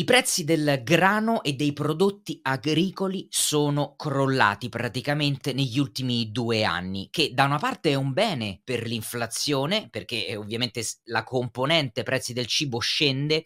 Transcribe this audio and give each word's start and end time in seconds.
I 0.00 0.04
prezzi 0.04 0.44
del 0.44 0.80
grano 0.82 1.42
e 1.42 1.52
dei 1.52 1.74
prodotti 1.74 2.38
agricoli 2.40 3.26
sono 3.28 3.96
crollati 3.96 4.70
praticamente 4.70 5.52
negli 5.52 5.78
ultimi 5.78 6.30
due 6.32 6.64
anni, 6.64 7.08
che 7.10 7.32
da 7.34 7.44
una 7.44 7.58
parte 7.58 7.90
è 7.90 7.94
un 7.96 8.14
bene 8.14 8.62
per 8.64 8.86
l'inflazione, 8.86 9.90
perché 9.90 10.26
eh, 10.26 10.36
ovviamente 10.36 10.82
la 11.04 11.22
componente 11.22 12.02
prezzi 12.02 12.32
del 12.32 12.46
cibo 12.46 12.78
scende, 12.78 13.44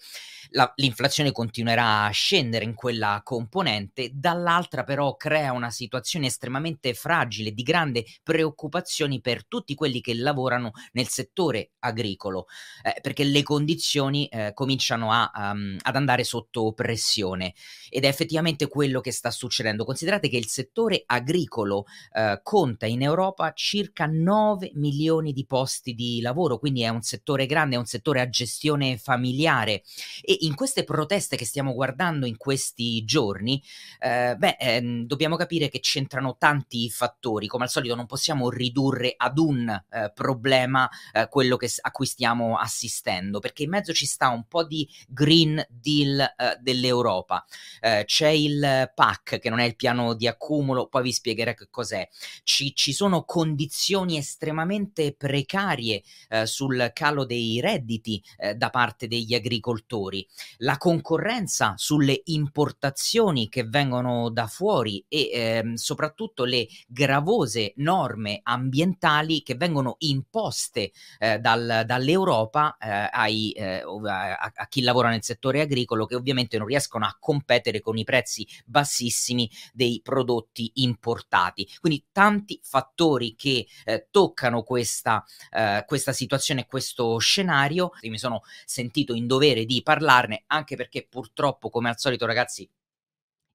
la, 0.51 0.73
l'inflazione 0.77 1.33
continuerà 1.33 2.05
a 2.05 2.11
scendere 2.11 2.65
in 2.65 2.75
quella 2.75 3.21
componente, 3.25 4.11
dall'altra 4.13 4.85
però 4.85 5.17
crea 5.17 5.51
una 5.51 5.71
situazione 5.71 6.27
estremamente 6.27 6.95
fragile, 6.95 7.51
di 7.51 7.65
grande 7.65 8.05
preoccupazione 8.23 9.21
per 9.21 9.45
tutti 9.49 9.75
quelli 9.75 10.01
che 10.01 10.15
lavorano 10.15 10.71
nel 10.93 11.09
settore 11.09 11.73
agricolo, 11.81 12.47
eh, 12.85 13.01
perché 13.01 13.25
le 13.25 13.43
condizioni 13.43 14.29
eh, 14.29 14.53
cominciano 14.55 15.11
a, 15.11 15.33
um, 15.35 15.77
ad 15.83 15.97
andare 15.97 16.23
su 16.23 16.44
sotto 16.45 16.73
pressione. 16.73 17.55
Ed 17.89 18.05
è 18.05 18.09
effettivamente 18.09 18.69
quello 18.69 19.01
che 19.01 19.13
sta 19.13 19.31
succedendo. 19.31 19.85
Considerate 19.85 20.29
che 20.29 20.37
il 20.37 20.47
settore 20.47 21.03
agricolo 21.07 21.87
eh, 22.13 22.41
conta 22.43 22.87
in 22.87 23.03
Europa 23.03 23.53
circa 23.55 24.07
9 24.07 24.73
milioni 24.75 25.33
di 25.33 25.47
posti 25.47 25.95
di 25.95 26.21
lavoro, 26.21 26.59
quindi 26.59 26.83
è 26.83 26.89
un 26.89 27.03
settore 27.03 27.47
grande, 27.47 27.77
è 27.77 27.79
un 27.79 27.87
settore 27.87 28.21
a 28.21 28.29
gestione 28.29 28.99
familiare. 28.99 29.83
E 30.23 30.39
in 30.41 30.55
queste 30.55 30.85
proteste 30.85 31.37
che 31.37 31.45
stiamo 31.45 31.73
guardando 31.73 32.27
in 32.27 32.37
questi 32.37 33.05
giorni, 33.05 33.63
eh, 34.01 34.35
beh, 34.37 34.57
ehm, 34.59 35.07
dobbiamo 35.07 35.37
capire 35.37 35.69
che 35.69 35.81
c'entrano 35.81 36.37
tanti 36.39 36.91
fattori, 36.91 37.47
come 37.47 37.65
al 37.65 37.71
solito 37.71 37.95
non 37.95 38.07
possiamo 38.07 38.51
ridurre 38.51 39.15
ad 39.17 39.39
un 39.39 39.69
eh, 39.69 40.13
problema 40.15 40.89
eh, 41.13 41.29
quello 41.29 41.57
che, 41.57 41.71
a 41.81 41.91
cui 41.91 42.07
stiamo 42.07 42.57
assistendo, 42.57 43.39
perché 43.39 43.63
in 43.63 43.71
mezzo 43.71 43.93
ci 43.93 44.07
sta 44.07 44.29
un 44.29 44.47
po' 44.47 44.65
di 44.65 44.89
Green 45.09 45.65
Deal 45.69 46.24
eh, 46.37 46.57
dell'Europa. 46.61 47.45
Eh, 47.81 48.05
c'è 48.07 48.29
il 48.29 48.91
PAC, 48.95 49.39
che 49.39 49.51
non 49.51 49.59
è 49.59 49.65
il 49.65 49.77
piano 49.77 50.15
di 50.15 50.27
accumulo, 50.27 50.87
poi 50.87 51.03
vi 51.03 51.13
spiegherò 51.13 51.55
che 51.55 51.69
cos'è. 51.71 52.09
Ci, 52.43 52.75
ci 52.75 52.93
sono 52.93 53.25
condizioni 53.25 54.17
estremamente 54.17 55.15
precarie 55.15 56.03
eh, 56.29 56.47
sul 56.47 56.91
calo 56.93 57.25
dei 57.25 57.61
redditi 57.61 58.23
eh, 58.39 58.55
da 58.55 58.71
parte 58.71 59.07
degli 59.07 59.35
agricoltori, 59.35 60.27
la 60.59 60.79
concorrenza 60.79 61.75
sulle 61.77 62.21
importazioni 62.25 63.49
che 63.49 63.65
vengono 63.65 64.31
da 64.31 64.47
fuori 64.47 65.05
e 65.09 65.31
ehm, 65.33 65.75
soprattutto 65.75 66.45
le 66.45 66.67
gravose 66.87 67.73
norme 67.77 68.41
ambientali 68.43 69.43
che 69.43 69.55
vengono 69.55 69.97
imposte 69.99 70.93
eh, 71.19 71.39
dal, 71.39 71.85
dall'Europa 71.87 72.77
eh, 72.81 73.09
ai, 73.11 73.55
a, 73.57 74.53
a 74.55 74.69
chi 74.69 74.83
lavora 74.83 75.09
nel 75.11 75.23
settore 75.23 75.61
agricolo 75.61 76.07
che 76.15 76.21
ovviamente 76.21 76.59
non 76.59 76.67
riescono 76.67 77.05
a 77.05 77.17
competere 77.19 77.81
con 77.81 77.99
i 77.99 78.05
prezzi 78.05 78.47
bassissimi 78.65 79.51
dei 79.73 80.01
prodotti 80.03 80.71
importati. 80.75 81.69
Quindi 81.81 82.07
tanti 82.13 82.61
fattori 82.63 83.35
che 83.35 83.67
eh, 83.85 84.09
toccano 84.11 84.63
questa, 84.63 85.25
eh, 85.51 85.85
questa 85.87 86.13
situazione, 86.13 86.67
questo 86.67 87.19
scenario. 87.19 87.91
Io 88.01 88.11
mi 88.11 88.19
sono 88.19 88.43
sentito 88.65 89.15
in 89.15 89.27
dovere 89.27 89.65
di 89.65 89.83
parlarne 89.83 90.45
anche 90.47 90.77
perché 90.77 91.07
purtroppo, 91.09 91.71
come 91.71 91.89
al 91.89 91.99
solito, 91.99 92.27
ragazzi, 92.27 92.69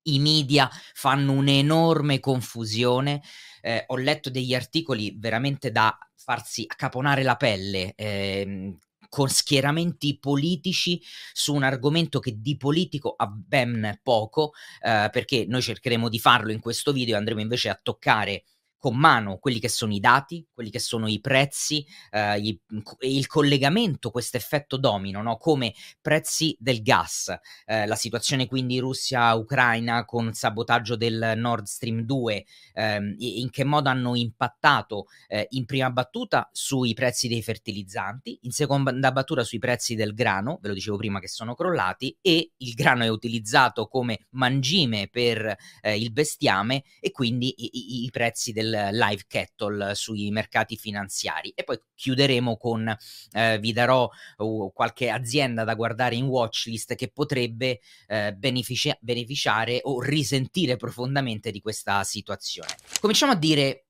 i 0.04 0.20
media 0.20 0.70
fanno 0.94 1.34
un'enorme 1.34 2.20
confusione. 2.20 3.22
Eh, 3.62 3.84
ho 3.88 3.98
letto 3.98 4.30
degli 4.30 4.54
articoli 4.54 5.14
veramente 5.18 5.72
da 5.72 5.98
farsi 6.16 6.66
caponare 6.68 7.24
la 7.24 7.36
pelle, 7.36 7.94
eh, 7.96 8.78
con 9.10 9.28
schieramenti 9.28 10.18
politici 10.20 11.02
su 11.34 11.54
un 11.54 11.64
argomento 11.64 12.20
che 12.20 12.36
di 12.40 12.56
politico 12.56 13.16
ha 13.18 13.28
ben 13.28 14.00
poco, 14.04 14.54
eh, 14.82 15.10
perché 15.12 15.46
noi 15.48 15.62
cercheremo 15.62 16.08
di 16.08 16.20
farlo 16.20 16.52
in 16.52 16.60
questo 16.60 16.94
video 16.94 17.18
andremo 17.18 17.42
invece 17.42 17.70
a 17.70 17.80
toccare 17.82 18.44
con 18.80 18.96
mano 18.96 19.38
quelli 19.38 19.60
che 19.60 19.68
sono 19.68 19.94
i 19.94 20.00
dati, 20.00 20.48
quelli 20.54 20.70
che 20.70 20.80
sono 20.80 21.08
i 21.08 21.20
prezzi, 21.20 21.86
eh, 22.12 22.40
i, 22.40 22.60
il 23.02 23.28
collegamento, 23.28 24.10
questo 24.10 24.38
effetto 24.38 24.78
domino, 24.78 25.22
no? 25.22 25.38
come 25.38 25.74
prezzi 26.02 26.56
del 26.58 26.82
gas, 26.82 27.38
eh, 27.66 27.86
la 27.86 27.96
situazione 27.96 28.48
quindi 28.48 28.80
Russia-Ucraina 28.80 30.06
con 30.06 30.28
il 30.28 30.36
sabotaggio 30.36 30.96
del 30.96 31.34
Nord 31.36 31.66
Stream 31.66 32.02
2, 32.02 32.46
ehm, 32.74 33.16
in 33.18 33.50
che 33.50 33.66
modo 33.66 33.90
hanno 33.90 34.16
impattato 34.16 35.08
eh, 35.28 35.46
in 35.52 35.66
prima 35.66 35.90
battuta 35.92 36.50
sui 36.54 36.94
prezzi 36.94 37.28
dei 37.28 37.44
fertilizzanti, 37.44 38.40
in 38.44 38.52
seconda 38.52 39.12
battuta 39.12 39.44
sui 39.44 39.60
prezzi 39.60 39.96
del 39.96 40.14
grano, 40.14 40.58
ve 40.62 40.70
lo 40.70 40.74
dicevo 40.74 40.96
prima 40.96 41.20
che 41.20 41.28
sono 41.28 41.54
crollati, 41.54 42.18
e 42.22 42.54
il 42.56 42.74
grano 42.74 43.04
è 43.04 43.10
utilizzato 43.10 43.88
come 43.88 44.28
mangime 44.32 45.10
per 45.12 45.54
eh, 45.82 45.98
il 45.98 46.14
bestiame 46.14 46.84
e 47.02 47.12
quindi 47.12 47.54
i, 47.58 47.70
i, 47.74 48.04
i 48.06 48.10
prezzi 48.10 48.54
del 48.54 48.69
live 48.70 49.24
cattle 49.28 49.96
sui 49.96 50.32
mercati 50.32 50.78
finanziari. 50.78 51.52
E 51.56 51.64
poi 51.64 51.80
chiuderemo 51.96 52.58
con 52.58 52.96
eh, 53.32 53.60
vi 53.60 53.74
darò 53.74 54.10
uh, 54.38 54.72
qualche 54.74 55.10
azienda 55.10 55.64
da 55.64 55.76
guardare 55.76 56.16
in 56.16 56.26
watchlist 56.26 56.96
che 56.96 57.12
potrebbe 57.12 57.80
eh, 58.08 58.34
benefici- 58.34 58.98
beneficiare 59.00 59.80
o 59.84 60.02
risentire 60.02 60.76
profondamente 60.76 61.52
di 61.52 61.62
questa 61.62 62.04
situazione. 62.04 62.76
Cominciamo 63.00 63.32
a 63.32 63.36
dire 63.36 63.88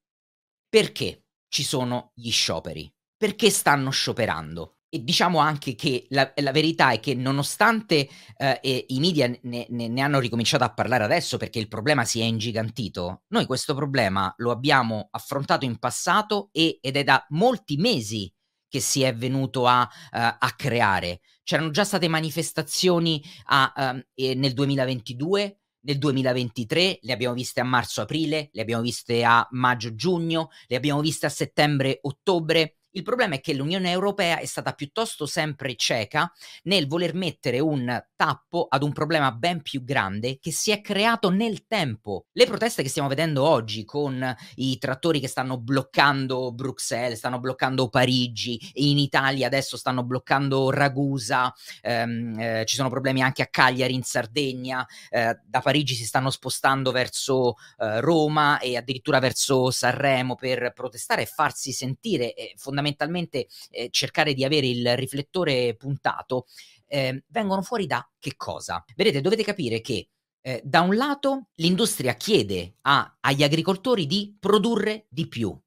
perché 0.67 1.23
ci 1.47 1.63
sono 1.63 2.11
gli 2.13 2.31
scioperi, 2.31 2.91
perché 3.17 3.49
stanno 3.49 3.89
scioperando 3.89 4.78
e 4.89 5.03
diciamo 5.03 5.37
anche 5.37 5.75
che 5.75 6.07
la, 6.09 6.31
la, 6.35 6.51
verità 6.51 6.91
è 6.91 6.99
che 6.99 7.13
nonostante 7.13 8.09
eh, 8.37 8.85
i 8.87 8.99
media 8.99 9.27
ne, 9.27 9.67
ne, 9.69 9.87
ne, 9.87 10.01
hanno 10.01 10.19
ricominciato 10.19 10.63
a 10.63 10.73
parlare 10.73 11.03
adesso 11.03 11.37
perché 11.37 11.59
il 11.59 11.67
problema 11.67 12.05
si 12.05 12.19
è 12.19 12.23
ingigantito, 12.23 13.23
noi 13.27 13.45
questo 13.45 13.75
problema 13.75 14.33
lo 14.37 14.51
abbiamo 14.51 15.07
affrontato 15.11 15.63
in 15.63 15.77
passato 15.77 16.49
e, 16.51 16.79
ed 16.81 16.97
è 16.97 17.03
da 17.03 17.23
molti 17.29 17.77
mesi 17.77 18.33
che 18.67 18.79
si 18.79 19.01
è 19.01 19.13
venuto 19.15 19.65
a, 19.65 19.81
uh, 19.81 19.87
a 20.11 20.53
creare. 20.55 21.21
C'erano 21.43 21.71
già 21.71 21.83
state 21.83 22.07
manifestazioni 22.07 23.21
a, 23.45 23.73
um, 23.75 24.03
nel 24.15 24.53
2022, 24.53 25.59
nel 25.81 25.97
2023, 25.97 26.99
le 27.01 27.13
abbiamo 27.13 27.33
viste 27.33 27.61
a 27.61 27.63
marzo-aprile, 27.63 28.49
le 28.51 28.61
abbiamo 28.61 28.83
viste 28.83 29.23
a 29.23 29.47
maggio-giugno, 29.51 30.49
le 30.67 30.75
abbiamo 30.75 31.01
viste 31.01 31.25
a 31.25 31.29
settembre-ottobre 31.29 32.78
il 32.91 33.03
problema 33.03 33.35
è 33.35 33.39
che 33.39 33.53
l'Unione 33.53 33.91
Europea 33.91 34.39
è 34.39 34.45
stata 34.45 34.73
piuttosto 34.73 35.25
sempre 35.25 35.75
cieca 35.75 36.31
nel 36.63 36.87
voler 36.87 37.13
mettere 37.13 37.59
un 37.59 38.03
tappo 38.19 38.67
ad 38.69 38.83
un 38.83 38.91
problema 38.91 39.31
ben 39.31 39.61
più 39.61 39.81
grande 39.85 40.39
che 40.39 40.51
si 40.51 40.71
è 40.71 40.81
creato 40.81 41.29
nel 41.29 41.65
tempo. 41.65 42.25
Le 42.33 42.45
proteste 42.45 42.83
che 42.83 42.89
stiamo 42.89 43.07
vedendo 43.07 43.47
oggi 43.47 43.85
con 43.85 44.35
i 44.55 44.77
trattori 44.77 45.21
che 45.21 45.29
stanno 45.29 45.57
bloccando 45.57 46.51
Bruxelles, 46.51 47.17
stanno 47.17 47.39
bloccando 47.39 47.87
Parigi, 47.87 48.59
in 48.73 48.97
Italia 48.97 49.47
adesso 49.47 49.77
stanno 49.77 50.03
bloccando 50.03 50.69
Ragusa, 50.69 51.53
ehm, 51.81 52.37
eh, 52.37 52.65
ci 52.65 52.75
sono 52.75 52.89
problemi 52.89 53.21
anche 53.21 53.41
a 53.41 53.47
Cagliari 53.47 53.93
in 53.93 54.03
Sardegna, 54.03 54.85
eh, 55.09 55.39
da 55.45 55.61
Parigi 55.61 55.95
si 55.95 56.05
stanno 56.05 56.29
spostando 56.29 56.91
verso 56.91 57.55
eh, 57.77 58.01
Roma 58.01 58.59
e 58.59 58.75
addirittura 58.75 59.19
verso 59.19 59.71
Sanremo 59.71 60.35
per 60.35 60.73
protestare 60.73 61.21
e 61.21 61.25
farsi 61.25 61.71
sentire 61.71 62.33
fondamentalmente 62.57 62.87
fondamentalmente 62.89 63.47
eh, 63.69 63.89
cercare 63.91 64.33
di 64.33 64.43
avere 64.43 64.67
il 64.67 64.95
riflettore 64.95 65.75
puntato, 65.75 66.45
eh, 66.89 67.23
vengono 67.27 67.61
fuori 67.61 67.85
da 67.85 68.05
che 68.19 68.35
cosa? 68.35 68.83
Vedete, 68.95 69.21
dovete 69.21 69.43
capire 69.43 69.79
che 69.79 70.09
eh, 70.41 70.61
da 70.63 70.81
un 70.81 70.95
lato 70.95 71.49
l'industria 71.55 72.15
chiede 72.15 72.75
a, 72.81 73.17
agli 73.21 73.43
agricoltori 73.43 74.05
di 74.05 74.35
produrre 74.39 75.05
di 75.09 75.27
più, 75.27 75.57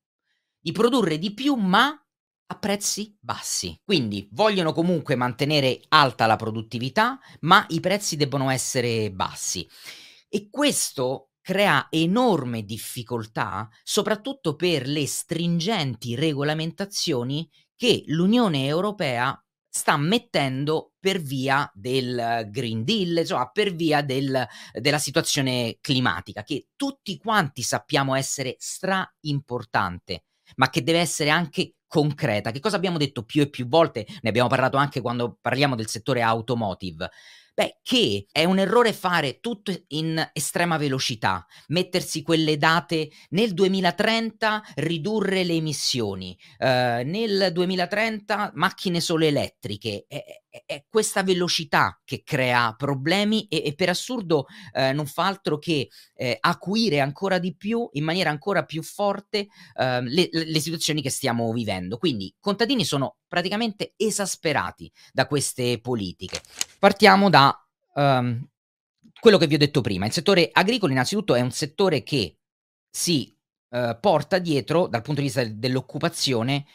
di 0.59 0.73
produrre 0.73 1.19
di 1.19 1.33
più 1.33 1.55
ma 1.55 1.97
a 2.47 2.59
prezzi 2.59 3.17
bassi. 3.19 3.79
Quindi 3.83 4.29
vogliono 4.33 4.73
comunque 4.73 5.15
mantenere 5.15 5.81
alta 5.89 6.27
la 6.27 6.37
produttività, 6.37 7.19
ma 7.41 7.65
i 7.71 7.81
prezzi 7.81 8.17
debbono 8.17 8.51
essere 8.51 9.11
bassi. 9.11 9.67
E 10.29 10.49
questo 10.51 11.31
crea 11.41 11.89
enorme 11.91 12.63
difficoltà 12.63 13.69
soprattutto 13.83 14.55
per 14.55 14.87
le 14.87 15.07
stringenti 15.07 16.15
regolamentazioni 16.15 17.51
che 17.75 18.05
l'Unione 18.07 18.67
Europea 18.67 19.37
sta 19.75 19.97
mettendo 19.97 20.93
per 21.01 21.19
via 21.19 21.69
del 21.73 22.47
Green 22.51 22.85
Deal, 22.85 23.17
insomma, 23.17 23.49
per 23.49 23.75
via 23.75 24.03
del, 24.03 24.47
della 24.71 24.99
situazione 24.99 25.79
climatica, 25.81 26.43
che 26.43 26.69
tutti 26.77 27.17
quanti 27.17 27.63
sappiamo 27.63 28.15
essere 28.15 28.57
stra 28.59 29.11
importante, 29.21 30.25
ma 30.57 30.69
che 30.69 30.83
deve 30.83 30.99
essere 30.99 31.31
anche 31.31 31.77
concreta. 31.87 32.51
Che 32.51 32.61
cosa 32.61 32.77
abbiamo 32.77 32.99
detto 32.99 33.25
più 33.25 33.41
e 33.41 33.49
più 33.49 33.67
volte? 33.67 34.07
Ne 34.21 34.29
abbiamo 34.29 34.51
parlato 34.51 34.77
anche 34.77 35.01
quando 35.01 35.39
parliamo 35.41 35.75
del 35.75 35.89
settore 35.89 36.21
automotive. 36.21 37.11
Beh, 37.55 37.81
che 37.83 38.25
è 38.33 38.45
un 38.45 38.59
errore 38.59 38.95
fare 38.95 39.39
tutto 39.41 39.73
in 39.89 40.31
estrema 40.33 40.79
velocità, 40.79 41.45
mettersi 41.69 42.23
quelle 42.23 42.57
date 42.57 43.11
nel 43.31 43.53
2030 43.53 44.63
ridurre 44.77 45.45
le 45.45 45.53
emissioni, 45.55 46.35
eh, 46.59 47.03
nel 47.05 47.51
2030 47.53 48.53
macchine 48.55 49.01
solo 49.01 49.27
elettriche. 49.27 50.07
È, 50.09 50.42
è 50.67 50.85
questa 50.89 51.23
velocità 51.23 51.99
che 52.05 52.23
crea 52.23 52.75
problemi 52.77 53.47
e, 53.49 53.63
e 53.65 53.75
per 53.75 53.89
assurdo 53.89 54.47
eh, 54.75 54.93
non 54.93 55.07
fa 55.07 55.27
altro 55.27 55.59
che 55.59 55.89
eh, 56.15 56.37
acuire 56.39 57.01
ancora 57.01 57.39
di 57.39 57.57
più, 57.57 57.89
in 57.93 58.05
maniera 58.05 58.29
ancora 58.29 58.65
più 58.65 58.83
forte, 58.83 59.49
eh, 59.75 60.03
le, 60.03 60.29
le, 60.31 60.61
situazioni 60.61 61.01
che 61.01 61.09
stiamo 61.09 61.51
vivendo. 61.53 61.97
Quindi 61.97 62.27
i 62.27 62.35
contadini 62.39 62.85
sono 62.85 63.17
praticamente 63.27 63.95
esasperati 63.97 64.93
da 65.13 65.27
queste 65.27 65.81
politiche. 65.81 66.43
Partiamo 66.79 67.31
da 67.31 67.57
um, 67.95 68.47
quello 69.19 69.39
che 69.39 69.47
vi 69.47 69.55
ho 69.55 69.59
detto 69.59 69.81
prima. 69.81 70.05
Il 70.05 70.13
settore 70.13 70.51
agricolo 70.53 70.93
innanzitutto 70.93 71.35
è 71.35 71.41
un 71.41 71.51
settore 71.51 72.03
che 72.03 72.37
si 72.91 73.35
uh, 73.71 73.99
porta 73.99 74.39
dietro, 74.39 74.87
dal 74.87 75.01
punto 75.01 75.21
di 75.21 75.27
vista 75.27 75.45
dell'occupazione, 75.45 76.67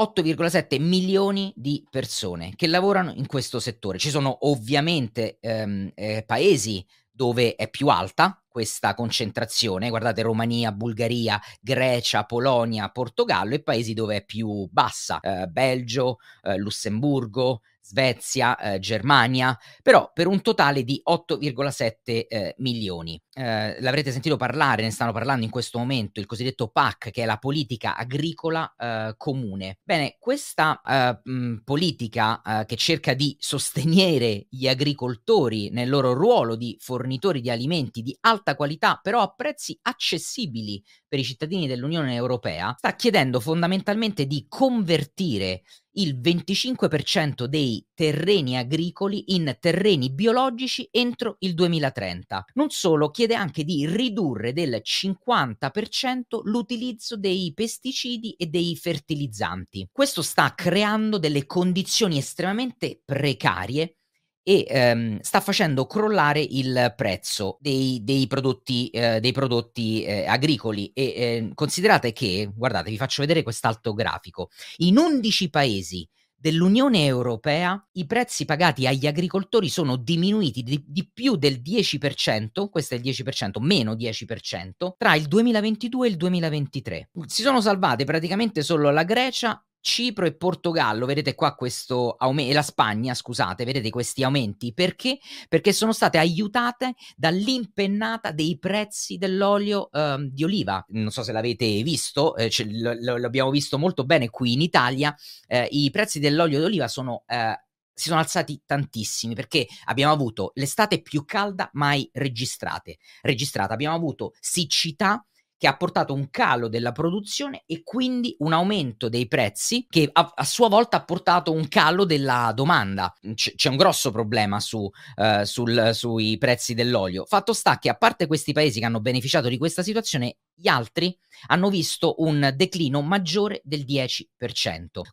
8,7 0.00 0.80
milioni 0.80 1.52
di 1.56 1.84
persone 1.90 2.52
che 2.56 2.66
lavorano 2.66 3.12
in 3.12 3.26
questo 3.26 3.60
settore. 3.60 3.98
Ci 3.98 4.10
sono 4.10 4.38
ovviamente 4.48 5.38
ehm, 5.40 5.90
eh, 5.94 6.24
paesi 6.26 6.84
dove 7.10 7.54
è 7.56 7.68
più 7.68 7.88
alta 7.88 8.42
questa 8.48 8.94
concentrazione, 8.94 9.88
guardate 9.88 10.22
Romania, 10.22 10.72
Bulgaria, 10.72 11.40
Grecia, 11.60 12.24
Polonia, 12.24 12.90
Portogallo 12.90 13.54
e 13.54 13.62
paesi 13.62 13.94
dove 13.94 14.16
è 14.16 14.24
più 14.24 14.68
bassa, 14.70 15.20
eh, 15.20 15.46
Belgio, 15.46 16.18
eh, 16.42 16.56
Lussemburgo, 16.56 17.62
Svezia, 17.92 18.56
eh, 18.56 18.78
Germania, 18.78 19.56
però 19.82 20.10
per 20.14 20.26
un 20.26 20.40
totale 20.40 20.82
di 20.82 21.02
8,7 21.04 22.26
eh, 22.26 22.54
milioni. 22.58 23.20
Eh, 23.34 23.80
l'avrete 23.80 24.10
sentito 24.10 24.36
parlare, 24.36 24.82
ne 24.82 24.90
stanno 24.90 25.12
parlando 25.12 25.44
in 25.44 25.50
questo 25.50 25.78
momento, 25.78 26.18
il 26.18 26.26
cosiddetto 26.26 26.68
PAC, 26.68 27.10
che 27.10 27.22
è 27.22 27.26
la 27.26 27.36
politica 27.36 27.94
agricola 27.94 28.74
eh, 28.78 29.14
comune. 29.18 29.78
Bene, 29.82 30.16
questa 30.18 30.80
eh, 30.80 31.20
mh, 31.22 31.56
politica 31.64 32.40
eh, 32.40 32.64
che 32.64 32.76
cerca 32.76 33.12
di 33.12 33.36
sostenere 33.38 34.46
gli 34.48 34.66
agricoltori 34.66 35.68
nel 35.70 35.90
loro 35.90 36.14
ruolo 36.14 36.56
di 36.56 36.76
fornitori 36.80 37.42
di 37.42 37.50
alimenti 37.50 38.00
di 38.00 38.16
alta 38.20 38.56
qualità, 38.56 38.98
però 39.02 39.20
a 39.20 39.34
prezzi 39.34 39.78
accessibili 39.82 40.82
per 41.12 41.20
i 41.20 41.24
cittadini 41.24 41.66
dell'Unione 41.66 42.14
Europea, 42.14 42.74
sta 42.78 42.96
chiedendo 42.96 43.38
fondamentalmente 43.38 44.24
di 44.26 44.46
convertire 44.48 45.60
il 45.96 46.18
25% 46.18 47.44
dei 47.44 47.84
terreni 47.92 48.56
agricoli 48.56 49.34
in 49.34 49.54
terreni 49.60 50.10
biologici 50.10 50.88
entro 50.90 51.36
il 51.40 51.52
2030. 51.52 52.46
Non 52.54 52.70
solo, 52.70 53.10
chiede 53.10 53.34
anche 53.34 53.62
di 53.62 53.86
ridurre 53.86 54.54
del 54.54 54.80
50% 54.82 56.22
l'utilizzo 56.44 57.18
dei 57.18 57.52
pesticidi 57.52 58.32
e 58.32 58.46
dei 58.46 58.74
fertilizzanti. 58.74 59.88
Questo 59.92 60.22
sta 60.22 60.54
creando 60.54 61.18
delle 61.18 61.44
condizioni 61.44 62.16
estremamente 62.16 63.02
precarie 63.04 63.98
e 64.42 64.64
ehm, 64.68 65.20
sta 65.20 65.40
facendo 65.40 65.86
crollare 65.86 66.40
il 66.40 66.92
prezzo 66.96 67.58
dei, 67.60 68.00
dei 68.02 68.26
prodotti, 68.26 68.88
eh, 68.88 69.20
dei 69.20 69.32
prodotti 69.32 70.02
eh, 70.02 70.26
agricoli 70.26 70.90
e 70.92 71.04
eh, 71.04 71.50
considerate 71.54 72.12
che, 72.12 72.50
guardate, 72.54 72.90
vi 72.90 72.96
faccio 72.96 73.22
vedere 73.22 73.42
quest'altro 73.42 73.92
grafico, 73.92 74.50
in 74.78 74.98
11 74.98 75.50
paesi 75.50 76.08
dell'Unione 76.42 77.04
Europea 77.04 77.80
i 77.92 78.04
prezzi 78.04 78.44
pagati 78.44 78.88
agli 78.88 79.06
agricoltori 79.06 79.68
sono 79.68 79.94
diminuiti 79.94 80.64
di, 80.64 80.82
di, 80.84 81.08
più 81.08 81.36
del 81.36 81.62
10%, 81.64 82.68
questo 82.68 82.94
è 82.94 82.98
il 82.98 83.04
10%, 83.04 83.60
meno 83.60 83.94
10%, 83.94 84.94
tra 84.98 85.14
il 85.14 85.28
2022 85.28 86.06
e 86.06 86.10
il 86.10 86.16
2023. 86.16 87.10
Si 87.26 87.42
sono 87.42 87.60
salvate 87.60 88.02
praticamente 88.02 88.62
solo 88.62 88.90
la 88.90 89.04
Grecia 89.04 89.64
Cipro 89.82 90.24
e 90.24 90.34
Portogallo, 90.34 91.06
vedete 91.06 91.34
qua 91.34 91.54
questo 91.54 92.14
aumento, 92.16 92.50
e 92.52 92.54
la 92.54 92.62
Spagna, 92.62 93.14
scusate, 93.14 93.64
vedete 93.64 93.90
questi 93.90 94.22
aumenti, 94.22 94.72
perché? 94.72 95.18
Perché 95.48 95.72
sono 95.72 95.92
state 95.92 96.18
aiutate 96.18 96.94
dall'impennata 97.16 98.30
dei 98.30 98.58
prezzi 98.58 99.18
dell'olio 99.18 99.90
eh, 99.90 100.28
di 100.30 100.44
oliva. 100.44 100.82
Non 100.90 101.10
so 101.10 101.22
se 101.22 101.32
l'avete 101.32 101.82
visto, 101.82 102.36
eh, 102.36 102.48
ce, 102.48 102.64
lo, 102.70 102.94
lo, 102.98 103.26
abbiamo 103.26 103.50
visto 103.50 103.76
molto 103.76 104.04
bene 104.04 104.30
qui 104.30 104.52
in 104.52 104.60
Italia, 104.60 105.14
eh, 105.48 105.66
i 105.72 105.90
prezzi 105.90 106.20
dell'olio 106.20 106.60
d'oliva 106.60 106.86
sono 106.88 107.24
eh, 107.26 107.58
si 107.94 108.08
sono 108.08 108.20
alzati 108.20 108.62
tantissimi 108.64 109.34
perché 109.34 109.66
abbiamo 109.84 110.12
avuto 110.12 110.52
l'estate 110.54 111.02
più 111.02 111.24
calda 111.24 111.68
mai 111.74 112.08
registrate, 112.12 112.98
registrata. 113.20 113.74
Abbiamo 113.74 113.94
avuto 113.94 114.32
siccità 114.40 115.24
che 115.62 115.68
ha 115.68 115.76
portato 115.76 116.12
un 116.12 116.28
calo 116.28 116.66
della 116.66 116.90
produzione 116.90 117.62
e 117.66 117.84
quindi 117.84 118.34
un 118.40 118.52
aumento 118.52 119.08
dei 119.08 119.28
prezzi 119.28 119.86
che 119.88 120.10
a, 120.12 120.32
a 120.34 120.44
sua 120.44 120.68
volta 120.68 120.96
ha 120.96 121.04
portato 121.04 121.52
un 121.52 121.68
calo 121.68 122.04
della 122.04 122.50
domanda. 122.52 123.14
C- 123.34 123.54
c'è 123.54 123.68
un 123.68 123.76
grosso 123.76 124.10
problema 124.10 124.58
su, 124.58 124.78
uh, 124.78 125.44
sul, 125.44 125.92
sui 125.94 126.36
prezzi 126.36 126.74
dell'olio. 126.74 127.26
Fatto 127.26 127.52
sta 127.52 127.78
che 127.78 127.88
a 127.88 127.94
parte 127.94 128.26
questi 128.26 128.52
paesi 128.52 128.80
che 128.80 128.86
hanno 128.86 129.00
beneficiato 129.00 129.46
di 129.46 129.56
questa 129.56 129.84
situazione, 129.84 130.38
gli 130.52 130.66
altri 130.66 131.16
hanno 131.46 131.70
visto 131.70 132.16
un 132.18 132.52
declino 132.56 133.00
maggiore 133.00 133.60
del 133.62 133.84
10%. 133.84 134.24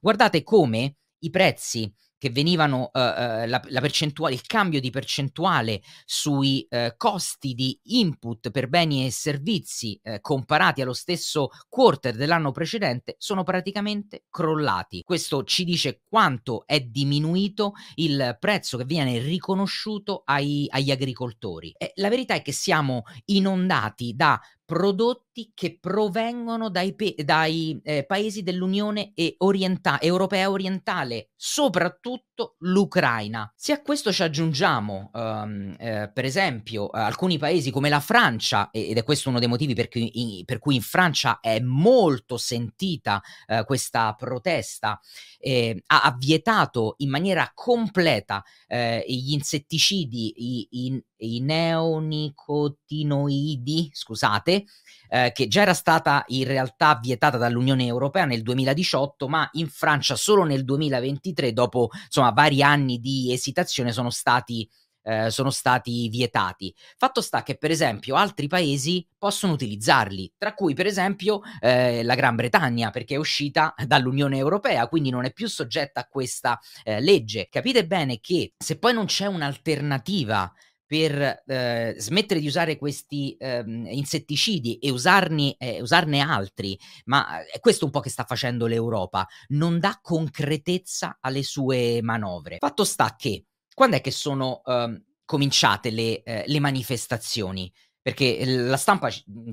Guardate 0.02 0.42
come 0.42 0.96
i 1.20 1.30
prezzi 1.30 1.94
che 2.20 2.30
venivano 2.30 2.92
uh, 2.94 3.00
uh, 3.00 3.48
la, 3.48 3.62
la, 3.66 3.82
percentuale, 3.82 4.36
il 4.36 4.46
cambio 4.46 4.80
di 4.80 4.92
percentuale 4.92 5.82
sui 6.06 6.68
uh, 6.70 6.94
costi 6.98 7.54
di 7.56 7.80
input 7.84 8.52
per 8.52 8.68
beni 8.68 9.06
e 9.06 9.12
servizi 9.12 10.00
comparati 10.22 10.82
allo 10.82 10.94
stesso 10.94 11.50
quarter 11.70 12.16
dell'anno 12.16 12.52
precedente 12.52 13.16
sono 13.18 13.44
praticamente 13.44 14.26
crollati. 14.30 15.04
Questo 15.04 15.44
ci 15.44 15.64
dice 15.64 16.02
quanto 16.08 16.66
è 16.66 16.82
diminuito 16.82 17.74
il 17.96 18.36
prezzo 18.40 18.78
che 18.78 18.86
viene 18.86 19.20
riconosciuto 19.20 20.24
ai, 20.26 20.68
agli 20.70 20.92
agricoltori. 20.92 21.74
E 21.78 21.94
la 21.96 22.10
verità 22.10 22.34
è 22.34 22.42
che 22.42 22.52
siamo 22.52 23.04
inondati 23.26 24.14
da 24.16 24.40
prodotti 24.70 25.52
che 25.56 25.80
provengono 25.80 26.70
dai, 26.70 26.96
dai 27.26 27.82
eh, 27.84 28.06
paesi 28.06 28.44
dell'Unione 28.44 29.14
e 29.16 29.34
orienta- 29.40 30.00
Europea 30.00 30.52
orientale, 30.52 31.32
soprattutto 31.36 32.29
l'Ucraina. 32.60 33.52
Se 33.56 33.72
a 33.72 33.82
questo 33.82 34.12
ci 34.12 34.24
aggiungiamo, 34.24 35.12
um, 35.14 35.76
eh, 35.80 36.10
per 36.14 36.26
esempio, 36.26 36.90
alcuni 36.90 37.38
paesi 37.38 37.72
come 37.72 37.90
la 37.90 38.00
Francia, 38.00 38.70
ed 38.72 38.98
è 38.98 39.04
questo 39.04 39.30
uno 39.30 39.40
dei 39.40 39.48
motivi 39.48 39.74
per 39.74 39.90
cui 39.90 40.40
in, 40.40 40.46
per 40.46 40.60
cui 40.60 40.76
in 40.76 40.82
Francia 40.82 41.40
è 41.40 41.60
molto 41.60 42.38
sentita 42.38 43.22
eh, 43.48 43.64
questa 43.66 44.14
protesta, 44.14 45.00
eh, 45.40 45.82
ha, 45.88 46.04
ha, 46.04 46.16
vietato 46.18 46.96
in 46.98 47.10
maniera 47.10 47.52
completa 47.54 48.44
eh, 48.68 49.04
gli 49.08 49.34
insetticidi, 49.34 50.34
i, 50.36 50.68
i, 50.72 51.04
i 51.18 51.40
neonicotinoidi, 51.40 53.90
scusate, 53.94 54.66
eh, 55.10 55.32
che 55.34 55.48
già 55.48 55.62
era 55.62 55.74
stata 55.74 56.24
in 56.28 56.46
realtà 56.46 57.00
vietata 57.02 57.38
dall'Unione 57.38 57.86
Europea 57.86 58.26
nel 58.26 58.44
2018, 58.44 59.28
ma 59.28 59.50
in 59.54 59.70
Francia 59.70 60.16
solo 60.16 60.44
nel 60.44 60.64
2023, 60.64 61.54
dopo 61.54 61.90
insomma 62.06 62.29
vari 62.32 62.62
anni 62.62 63.00
di 63.00 63.32
esitazione, 63.32 63.92
sono 63.92 64.10
stati 64.10 64.70
eh, 65.10 65.32
sono 65.32 65.50
stati 65.50 66.08
vietati. 66.10 66.74
Fatto 66.98 67.22
sta 67.22 67.42
che, 67.42 67.58
per 67.58 67.72
esempio, 67.72 68.16
altri 68.16 68.48
paesi 68.48 69.06
possono 69.18 69.54
utilizzarli, 69.54 70.34
tra 70.38 70.54
cui, 70.54 70.74
per 70.74 70.86
esempio, 70.86 71.42
eh, 71.60 72.04
la 72.04 72.16
Gran 72.16 72.36
Bretagna, 72.36 72.92
perché 72.92 73.16
è 73.16 73.18
uscita 73.18 73.74
dall'Unione 73.86 74.38
Europea, 74.38 74.88
quindi 74.88 75.10
non 75.10 75.26
è 75.26 75.32
più 75.32 75.48
soggetta 75.48 76.02
a 76.02 76.08
questa 76.08 76.60
eh, 76.84 77.00
legge. 77.02 77.48
Capite 77.50 77.88
bene 77.88 78.20
che 78.20 78.54
se 78.58 78.78
poi 78.78 78.94
non 78.94 79.06
c'è 79.06 79.26
un'alternativa 79.26 80.52
per 80.90 81.44
eh, 81.46 81.94
smettere 82.00 82.40
di 82.40 82.48
usare 82.48 82.76
questi 82.76 83.38
eh, 83.38 83.64
insetticidi 83.64 84.80
e 84.80 84.90
usarne, 84.90 85.56
eh, 85.60 85.82
usarne 85.82 86.20
altri, 86.20 86.76
ma 87.06 87.46
è 87.46 87.60
questo 87.60 87.86
un 87.86 87.92
po' 87.92 88.00
che 88.00 88.10
sta 88.10 88.24
facendo 88.24 88.66
l'Europa, 88.66 89.28
non 89.50 89.80
dà 89.80 90.00
concretezza 90.02 91.20
alle 91.22 91.44
sue 91.44 92.02
manovre. 92.02 92.58
Fatto 92.58 92.84
sta 92.86 93.16
che 93.16 93.46
quando 93.72 93.98
è 93.98 94.02
che 94.02 94.10
sono 94.10 94.64
ehm, 94.66 95.04
cominciate 95.26 95.92
le, 95.92 96.24
eh, 96.24 96.44
le 96.48 96.60
manifestazioni? 96.60 97.72
perché 98.02 98.44
la 98.46 98.78
stampa 98.78 99.10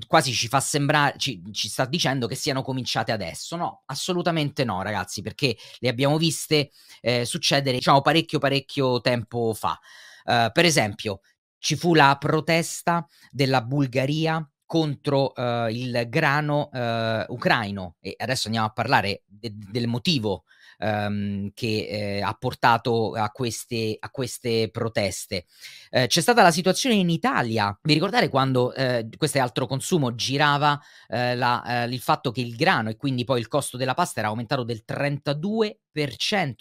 quasi 0.07 0.33
ci 0.33 0.49
fa 0.49 0.61
sembrare, 0.61 1.19
ci, 1.19 1.43
ci, 1.52 1.69
sta 1.69 1.85
dicendo 1.85 2.26
che 2.26 2.37
siano 2.37 2.62
cominciate 2.62 3.12
adesso. 3.12 3.57
No, 3.57 3.83
assolutamente 3.87 4.64
no, 4.64 4.81
ragazzi, 4.83 5.21
perché 5.21 5.57
le 5.81 5.88
abbiamo 5.88 6.16
viste 6.16 6.71
eh, 7.02 7.26
succedere, 7.26 7.76
diciamo, 7.76 8.00
parecchio, 8.00 8.38
parecchio 8.38 9.00
tempo 9.02 9.52
fa. 9.52 9.78
Uh, 10.26 10.50
per 10.52 10.64
esempio, 10.64 11.21
ci 11.59 11.76
fu 11.76 11.95
la 11.95 12.16
protesta 12.18 13.06
della 13.30 13.62
Bulgaria 13.62 14.47
contro 14.64 15.33
uh, 15.35 15.68
il 15.68 16.06
grano 16.09 16.68
uh, 16.73 17.33
ucraino 17.33 17.97
e 18.00 18.14
adesso 18.18 18.47
andiamo 18.47 18.66
a 18.66 18.73
parlare 18.73 19.23
de- 19.25 19.52
del 19.54 19.87
motivo 19.87 20.45
um, 20.78 21.50
che 21.54 21.87
eh, 21.88 22.23
ha 22.23 22.35
portato 22.35 23.12
a 23.12 23.30
queste, 23.30 23.97
a 23.99 24.11
queste 24.11 24.71
proteste. 24.71 25.47
Eh, 25.90 26.06
c'è 26.06 26.21
stata 26.21 26.42
la 26.42 26.50
situazione 26.50 26.97
in 26.97 27.11
Italia, 27.11 27.76
vi 27.83 27.95
ricordate 27.95 28.28
quando, 28.28 28.75
eh, 28.75 29.09
questo 29.16 29.38
è 29.38 29.40
altro 29.40 29.66
consumo, 29.66 30.14
girava 30.14 30.80
eh, 31.09 31.35
la, 31.37 31.85
eh, 31.85 31.88
il 31.88 32.00
fatto 32.00 32.30
che 32.30 32.40
il 32.40 32.56
grano 32.56 32.90
e 32.90 32.97
quindi 32.97 33.25
poi 33.25 33.40
il 33.40 33.49
costo 33.49 33.76
della 33.76 33.95
pasta 33.95 34.21
era 34.21 34.28
aumentato 34.28 34.64
del 34.64 34.85
32%, 34.87 35.76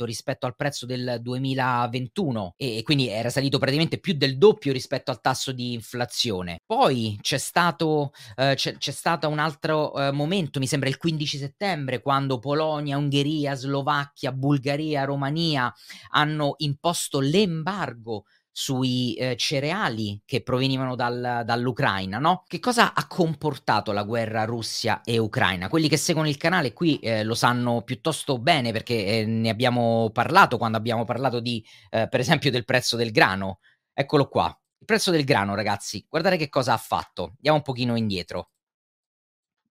rispetto 0.06 0.46
al 0.46 0.56
prezzo 0.56 0.86
del 0.86 1.20
2021 1.22 2.54
e, 2.58 2.82
quindi 2.84 3.10
era 3.10 3.30
salito 3.30 3.58
praticamente 3.58 4.00
più 4.00 4.14
del 4.14 4.38
doppio 4.38 4.72
rispetto 4.72 5.12
al 5.12 5.22
tasso 5.22 5.52
di 5.52 5.74
inflazione. 5.74 6.60
Poi 6.66 7.18
c'è 7.22 7.38
stato, 7.38 8.12
eh, 8.36 8.54
c'è, 8.56 8.78
c'è 8.78 8.92
stato 8.92 9.28
un 9.28 9.40
altro 9.40 9.94
eh, 9.98 10.12
momento, 10.12 10.60
mi 10.60 10.68
sembra 10.68 10.90
il 10.90 10.98
15 10.98 11.38
settembre, 11.38 12.02
quando 12.02 12.40
Polonia, 12.40 12.98
Ungheria, 12.98 13.56
Slovacchia, 13.56 14.32
Bulgaria, 14.32 15.04
Romania 15.04 15.74
hanno 16.12 16.56
imposto 16.58 17.20
l'embargo 17.20 18.26
sui 18.58 19.16
eh, 19.16 19.36
cereali 19.36 20.22
che 20.24 20.42
provenivano 20.42 20.96
dal, 20.96 21.42
dall'Ucraina, 21.44 22.20
no? 22.20 22.46
Che 22.48 22.62
cosa 22.62 22.94
ha 22.94 23.06
comportato 23.06 23.92
la 23.92 24.04
guerra 24.04 24.46
Russia 24.46 25.02
e 25.04 25.18
Ucraina? 25.18 25.68
Quelli 25.68 25.90
che 25.90 25.98
seguono 25.98 26.30
il 26.30 26.38
canale 26.38 26.72
qui 26.72 26.98
eh, 27.00 27.26
lo 27.26 27.36
sanno 27.36 27.82
piuttosto 27.82 28.40
bene 28.40 28.72
perché 28.72 28.94
eh, 29.08 29.26
ne 29.26 29.50
abbiamo 29.50 30.10
parlato 30.14 30.58
quando 30.58 30.78
abbiamo 30.78 31.04
parlato 31.04 31.42
di, 31.42 31.62
eh, 31.90 32.08
per 32.08 32.22
esempio, 32.22 32.50
del 32.50 32.64
prezzo 32.64 32.96
del 32.96 33.12
grano. 33.12 33.60
Eccolo 33.94 34.30
qua. 34.30 34.48
Il 34.80 34.86
prezzo 34.86 35.12
del 35.12 35.26
grano, 35.26 35.54
ragazzi, 35.54 36.06
guardate 36.08 36.38
che 36.38 36.48
cosa 36.48 36.72
ha 36.72 36.78
fatto. 36.78 37.34
Andiamo 37.36 37.58
un 37.58 37.64
pochino 37.64 37.98
indietro. 37.98 38.52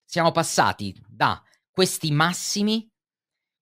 Siamo 0.04 0.34
passati 0.34 0.94
da 1.08 1.42
questi 1.72 2.12
massimi 2.12 2.92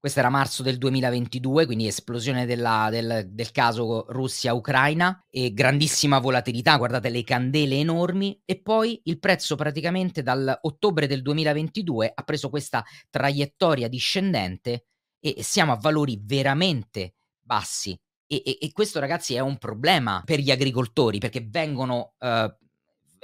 questo 0.01 0.17
era 0.17 0.29
marzo 0.29 0.63
del 0.63 0.79
2022, 0.79 1.67
quindi 1.67 1.85
esplosione 1.85 2.47
della, 2.47 2.87
del, 2.89 3.27
del, 3.29 3.51
caso 3.51 4.07
Russia-Ucraina 4.09 5.27
e 5.29 5.53
grandissima 5.53 6.17
volatilità, 6.17 6.75
guardate 6.77 7.09
le 7.09 7.23
candele 7.23 7.75
enormi 7.75 8.41
e 8.43 8.59
poi 8.59 8.99
il 9.03 9.19
prezzo 9.19 9.55
praticamente 9.55 10.23
dall'ottobre 10.23 11.05
del 11.05 11.21
2022 11.21 12.11
ha 12.15 12.23
preso 12.23 12.49
questa 12.49 12.83
traiettoria 13.11 13.87
discendente 13.87 14.87
e 15.19 15.43
siamo 15.43 15.73
a 15.73 15.77
valori 15.79 16.19
veramente 16.19 17.13
bassi. 17.39 17.95
E, 18.25 18.41
e, 18.43 18.57
e 18.59 18.71
questo 18.71 18.99
ragazzi 18.99 19.35
è 19.35 19.39
un 19.39 19.59
problema 19.59 20.23
per 20.25 20.39
gli 20.39 20.49
agricoltori 20.49 21.19
perché 21.19 21.45
vengono 21.47 22.15
uh, 22.17 22.51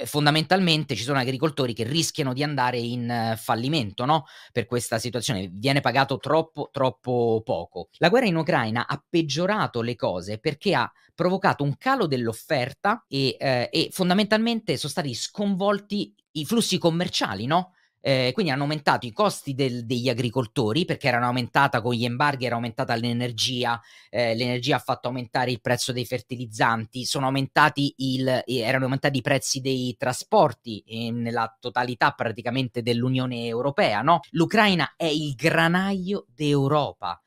fondamentalmente 0.06 0.96
ci 0.96 1.04
sono 1.04 1.20
agricoltori 1.20 1.74
che 1.74 1.84
rischiano 1.84 2.34
di 2.34 2.44
andare 2.44 2.78
in 2.78 3.32
uh, 3.34 3.38
fallimento 3.38 4.06
no? 4.06 4.26
per 4.52 4.66
questa 4.66 5.00
situazione, 5.00 5.50
viene 5.52 5.82
pagato 5.82 6.18
troppo, 6.18 6.70
troppo 6.72 7.42
poco. 7.44 7.90
La 7.98 8.10
guerra 8.10 8.28
in 8.28 8.36
Ucraina 8.36 8.88
ha 8.88 9.04
peggiorato 9.10 9.82
le 9.82 9.96
cose 9.96 10.38
perché 10.40 10.76
ha 10.76 10.92
provocato 11.16 11.64
un 11.64 11.78
calo 11.78 12.06
dell'offerta 12.06 13.04
e, 13.08 13.36
eh, 13.40 13.70
e 13.72 13.90
fondamentalmente 13.92 14.78
sono 14.78 14.92
stati 14.92 15.16
sconvolti 15.16 16.14
i 16.34 16.46
flussi 16.46 16.78
commerciali, 16.78 17.48
no? 17.48 17.74
Eh, 18.08 18.32
quindi 18.32 18.54
hanno 18.54 18.62
aumentato 18.62 19.06
i 19.06 19.12
costi 19.12 19.54
del, 19.54 19.86
degli 19.86 20.08
agricoltori 20.08 20.86
perché 20.86 21.10
erano 21.10 21.26
aumentata 21.26 21.82
con 21.82 21.94
gli 21.94 22.06
embarghi, 22.06 22.46
era 22.46 22.56
aumentata 22.56 22.96
l'energia, 22.96 23.82
eh, 24.10 24.34
l'energia 24.34 24.78
ha 24.78 24.80
fatto 24.80 25.10
aumentare 25.10 25.52
il 25.52 25.60
prezzo 25.60 25.92
dei 25.92 26.06
fertilizzanti, 26.06 27.04
sono 27.04 27.26
aumentati 27.26 27.94
il, 27.98 28.44
erano 28.46 28.86
aumentati 28.86 29.18
i 29.18 29.22
prezzi 29.22 29.60
dei 29.60 29.94
trasporti 29.98 30.82
eh, 30.88 31.12
nella 31.12 31.54
totalità 31.60 32.12
praticamente 32.12 32.82
dell'Unione 32.82 33.46
Europea. 33.46 34.02
No? 34.02 34.22
L'Ucraina 34.30 34.94
è 34.96 35.04
il 35.04 35.36
granaio 35.36 36.28
d'Europa 36.34 37.22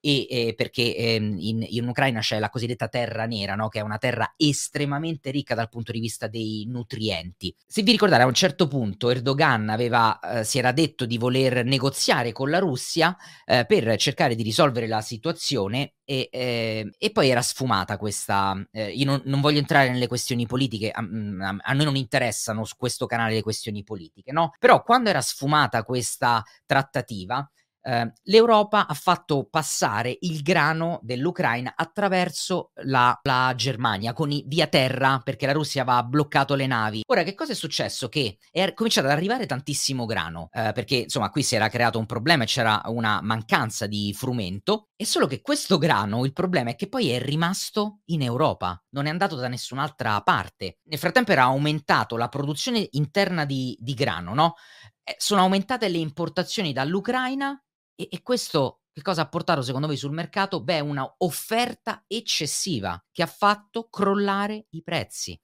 e 0.00 0.26
eh, 0.28 0.54
perché 0.54 0.94
ehm, 0.94 1.36
in, 1.38 1.66
in, 1.68 1.88
Ucraina 1.88 2.20
c'è 2.20 2.38
la 2.38 2.50
cosiddetta 2.50 2.88
terra 2.88 3.26
nera, 3.26 3.54
no? 3.54 3.68
che 3.68 3.80
è 3.80 3.82
una 3.82 3.98
terra 3.98 4.34
estremamente 4.36 5.30
ricca 5.30 5.54
dal 5.54 5.68
punto 5.68 5.92
di 5.92 6.00
vista 6.00 6.26
dei 6.28 6.64
nutrienti. 6.68 7.54
Se 7.66 7.82
vi 7.82 7.92
ricordate, 7.92 8.22
a 8.22 8.26
un 8.26 8.34
certo 8.34 8.68
punto 8.68 9.10
Erdogan 9.10 9.68
aveva, 9.68 10.18
eh, 10.20 10.44
si 10.44 10.58
era 10.58 10.72
detto 10.72 11.06
di 11.06 11.18
voler 11.18 11.64
negoziare 11.64 12.32
con 12.32 12.50
la 12.50 12.58
Russia 12.58 13.16
eh, 13.44 13.64
per 13.66 13.96
cercare 13.96 14.34
di 14.34 14.42
risolvere 14.42 14.86
la 14.86 15.00
situazione 15.00 15.94
e, 16.04 16.28
eh, 16.30 16.90
e, 16.96 17.10
poi 17.10 17.28
era 17.28 17.42
sfumata 17.42 17.96
questa. 17.98 18.54
Eh, 18.70 18.92
io 18.92 19.04
non, 19.04 19.20
non, 19.24 19.40
voglio 19.40 19.58
entrare 19.58 19.90
nelle 19.90 20.06
questioni 20.06 20.46
politiche, 20.46 20.90
a, 20.90 21.00
a, 21.00 21.56
a, 21.58 21.72
noi 21.72 21.84
non 21.84 21.96
interessano 21.96 22.64
su 22.64 22.76
questo 22.76 23.06
canale 23.06 23.34
le 23.34 23.42
questioni 23.42 23.82
politiche, 23.82 24.30
no? 24.30 24.52
Però 24.60 24.84
quando 24.84 25.10
era 25.10 25.20
sfumata 25.20 25.82
questa 25.82 26.44
trattativa, 26.64 27.50
eh, 27.86 28.12
l'Europa 28.24 28.88
ha 28.88 28.94
fatto 28.94 29.46
passare 29.48 30.16
il 30.22 30.42
grano 30.42 30.98
dell'Ucraina 31.02 31.74
attraverso 31.76 32.72
la, 32.82 33.16
la, 33.22 33.52
Germania 33.54 34.12
con 34.12 34.32
i 34.32 34.42
via 34.46 34.66
terra 34.66 35.20
perché 35.22 35.46
la 35.46 35.52
Russia 35.52 35.82
aveva 35.82 36.02
bloccato 36.02 36.56
le 36.56 36.66
navi. 36.66 37.02
Ora, 37.06 37.22
che 37.22 37.34
cosa 37.34 37.52
è 37.52 37.54
successo? 37.54 38.08
Che 38.08 38.38
è 38.50 38.72
cominciato 38.74 39.06
ad 39.06 39.12
arrivare 39.12 39.46
tantissimo 39.46 40.04
grano 40.04 40.48
eh, 40.52 40.72
perché 40.74 40.96
insomma 40.96 41.30
qui 41.30 41.44
si 41.44 41.54
era 41.54 41.68
creato 41.68 41.98
un 42.00 42.06
problema 42.06 42.42
e 42.42 42.46
c'era 42.46 42.82
una 42.86 43.20
mancanza 43.22 43.86
di 43.86 44.12
frumento. 44.12 44.88
E 44.96 45.06
solo 45.06 45.28
che 45.28 45.40
questo 45.40 45.78
grano, 45.78 46.24
il 46.24 46.32
problema 46.32 46.70
è 46.70 46.74
che 46.74 46.88
poi 46.88 47.10
è 47.10 47.20
rimasto 47.20 48.00
in 48.06 48.22
Europa, 48.22 48.82
non 48.90 49.06
è 49.06 49.10
andato 49.10 49.36
da 49.36 49.46
nessun'altra 49.46 50.20
parte. 50.22 50.78
Nel 50.84 50.98
frattempo 50.98 51.30
era 51.30 51.42
aumentato 51.44 52.16
la 52.16 52.28
produzione 52.28 52.88
interna 52.92 53.44
di, 53.44 53.76
di 53.78 53.94
grano, 53.94 54.34
no? 54.34 54.54
Eh, 55.04 55.14
sono 55.18 55.42
aumentate 55.42 55.88
le 55.88 55.98
importazioni 55.98 56.72
dall'Ucraina 56.72 57.60
e, 57.96 58.08
e 58.10 58.22
questo 58.22 58.82
che 58.92 59.02
cosa 59.02 59.22
ha 59.22 59.28
portato 59.28 59.60
secondo 59.60 59.86
voi 59.86 59.96
sul 59.96 60.12
mercato? 60.12 60.62
Beh, 60.62 60.80
una 60.80 61.14
offerta 61.18 62.04
eccessiva 62.06 63.02
che 63.12 63.22
ha 63.22 63.26
fatto 63.26 63.88
crollare 63.90 64.68
i 64.70 64.82
prezzi. 64.82 65.38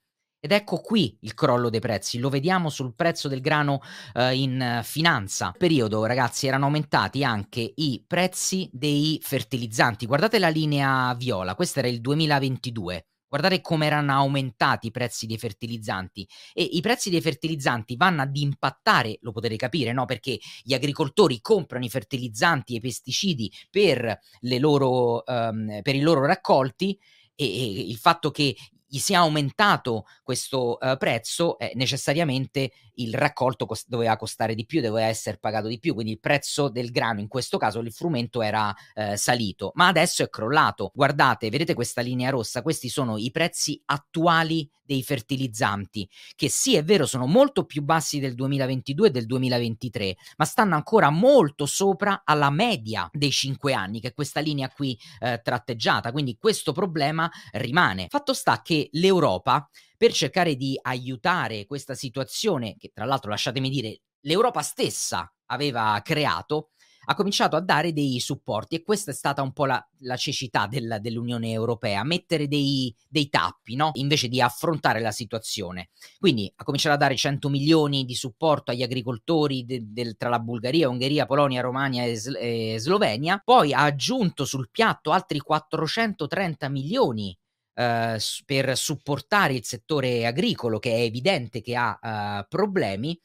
Ed 0.45 0.53
ecco 0.53 0.81
qui 0.81 1.19
il 1.21 1.35
crollo 1.35 1.71
dei 1.71 1.79
prezzi, 1.79 2.19
lo 2.19 2.29
vediamo 2.29 2.69
sul 2.69 2.95
prezzo 2.95 3.29
del 3.29 3.41
grano 3.41 3.81
eh, 4.15 4.35
in 4.35 4.81
finanza. 4.83 5.53
Periodo, 5.57 6.05
ragazzi, 6.05 6.47
erano 6.47 6.65
aumentati 6.65 7.23
anche 7.23 7.73
i 7.77 8.03
prezzi 8.07 8.69
dei 8.73 9.21
fertilizzanti. 9.23 10.07
Guardate 10.07 10.39
la 10.39 10.49
linea 10.49 11.15
viola, 11.15 11.55
questo 11.55 11.79
era 11.79 11.89
il 11.89 12.01
2022. 12.01 13.07
Guardate 13.33 13.63
come 13.63 13.87
erano 13.87 14.13
aumentati 14.13 14.89
i 14.89 14.91
prezzi 14.91 15.25
dei 15.25 15.39
fertilizzanti 15.39 16.29
e 16.53 16.65
i 16.65 16.83
prezzi 16.83 17.09
dei 17.09 17.23
fertilizzanti 17.23 17.97
vanno 17.97 18.21
ad 18.21 18.37
impattare, 18.37 19.17
lo 19.23 19.33
potete 19.33 19.57
capire, 19.57 19.95
no? 19.95 20.05
Perché 20.05 20.39
gli 20.63 20.75
agricoltori 20.75 21.41
comprano 21.41 21.87
i 21.87 21.89
fertilizzanti 21.89 22.75
e 22.75 22.77
i 22.77 22.81
pesticidi 22.81 23.51
per, 23.71 24.19
loro, 24.59 25.23
um, 25.25 25.81
per 25.81 25.95
i 25.95 26.01
loro 26.01 26.27
raccolti 26.27 27.01
e, 27.35 27.45
e 27.47 27.81
il 27.89 27.97
fatto 27.97 28.31
che 28.31 28.55
sia 28.87 29.21
aumentato 29.21 30.05
questo 30.23 30.77
uh, 30.79 30.99
prezzo, 30.99 31.59
eh, 31.59 31.73
necessariamente 31.75 32.73
il 32.95 33.15
raccolto 33.15 33.67
cost- 33.67 33.87
doveva 33.89 34.17
costare 34.17 34.55
di 34.55 34.67
più, 34.67 34.81
doveva 34.81 35.07
essere 35.07 35.39
pagato 35.39 35.69
di 35.69 35.79
più, 35.79 35.95
quindi 35.95 36.13
il 36.13 36.21
prezzo 36.21 36.69
del 36.69 36.91
grano, 36.91 37.21
in 37.21 37.29
questo 37.29 37.59
caso 37.59 37.81
il 37.81 37.93
frumento 37.93 38.43
era 38.43 38.75
eh, 38.95 39.17
salito, 39.17 39.73
ma 39.75 39.87
adesso 39.87 40.23
è 40.23 40.29
crollato. 40.29 40.91
Guardate, 40.95 41.51
vedete 41.51 41.75
questa 41.75 42.01
linea 42.01 42.31
rossa? 42.31 42.63
Questi 42.63 42.89
sono 42.89 43.17
i 43.17 43.31
prezzi 43.31 43.81
attuali 43.87 44.69
dei 44.85 45.03
fertilizzanti, 45.03 46.09
che 46.35 46.49
sì 46.49 46.77
è 46.77 46.85
vero 46.85 47.07
sono 47.07 47.27
molto 47.27 47.65
più 47.65 47.83
bassi 47.83 48.19
del 48.19 48.35
2022 48.35 49.09
e 49.09 49.11
del 49.11 49.27
2023, 49.27 50.17
ma 50.37 50.45
stanno 50.45 50.75
ancora 50.75 51.09
molto 51.11 51.67
sopra 51.67 52.23
alla 52.25 52.51
media 52.51 53.09
dei 53.13 53.31
cinque 53.31 53.73
anni, 53.73 54.01
che 54.01 54.09
è 54.09 54.13
questa 54.13 54.41
linea 54.41 54.69
qui 54.69 54.99
eh, 55.21 55.41
tratteggiata, 55.43 56.13
quindi 56.13 56.37
questo 56.39 56.73
problema 56.73 57.31
rimane. 57.53 58.07
Fatto 58.09 58.35
sta 58.35 58.61
che 58.61 58.89
l'Europa, 58.93 59.67
per 60.03 60.13
cercare 60.13 60.57
di 60.57 60.77
aiutare 60.83 61.65
questa 61.65 61.95
situazione, 61.95 62.75
che 62.77 62.91
tra 62.93 63.05
l'altro 63.05 63.31
lasciatemi 63.31 63.71
dire, 63.71 64.01
l'Europa 64.23 64.61
stessa 64.61 65.33
aveva 65.47 66.01
creato, 66.03 66.71
ha 67.05 67.15
cominciato 67.15 67.55
a 67.55 67.61
dare 67.61 67.93
dei 67.93 68.19
supporti 68.19 68.75
e 68.75 68.83
questa 68.83 69.13
è 69.13 69.15
stata 69.15 69.43
un 69.43 69.53
po' 69.53 69.65
la, 69.65 69.81
la 70.01 70.17
cecità 70.17 70.67
del, 70.67 70.99
dell'Unione 71.01 71.53
Europea, 71.53 72.03
mettere 72.03 72.49
dei, 72.49 72.93
dei 73.09 73.29
tappi 73.29 73.77
no? 73.77 73.91
invece 73.95 74.27
di 74.27 74.41
affrontare 74.41 75.01
la 75.01 75.13
situazione. 75.13 75.91
Quindi 76.19 76.53
ha 76.53 76.65
cominciato 76.65 76.97
a 76.97 76.99
dare 76.99 77.15
100 77.15 77.49
milioni 77.49 78.05
di 78.05 78.17
supporto 78.17 78.73
agli 78.73 78.83
agricoltori 78.83 79.65
de, 79.65 79.83
del, 79.85 80.17
tra 80.17 80.29
la 80.29 80.41
Bulgaria, 80.41 80.89
Ungheria, 80.89 81.27
Polonia, 81.27 81.61
Romagna 81.61 82.03
e, 82.03 82.21
e 82.41 82.75
Slovenia, 82.81 83.41
poi 83.45 83.73
ha 83.73 83.85
aggiunto 83.85 84.45
sul 84.47 84.69
piatto 84.69 85.13
altri 85.13 85.39
430 85.39 86.69
milioni 86.69 87.37
Uh, 87.75 88.19
per 88.45 88.77
supportare 88.77 89.55
il 89.55 89.65
settore 89.65 90.27
agricolo 90.27 90.79
che 90.79 90.91
è 90.95 91.01
evidente 91.01 91.63
che 91.63 91.75
ha 91.75 91.99
uh, 92.03 92.47
problemi 92.47 93.19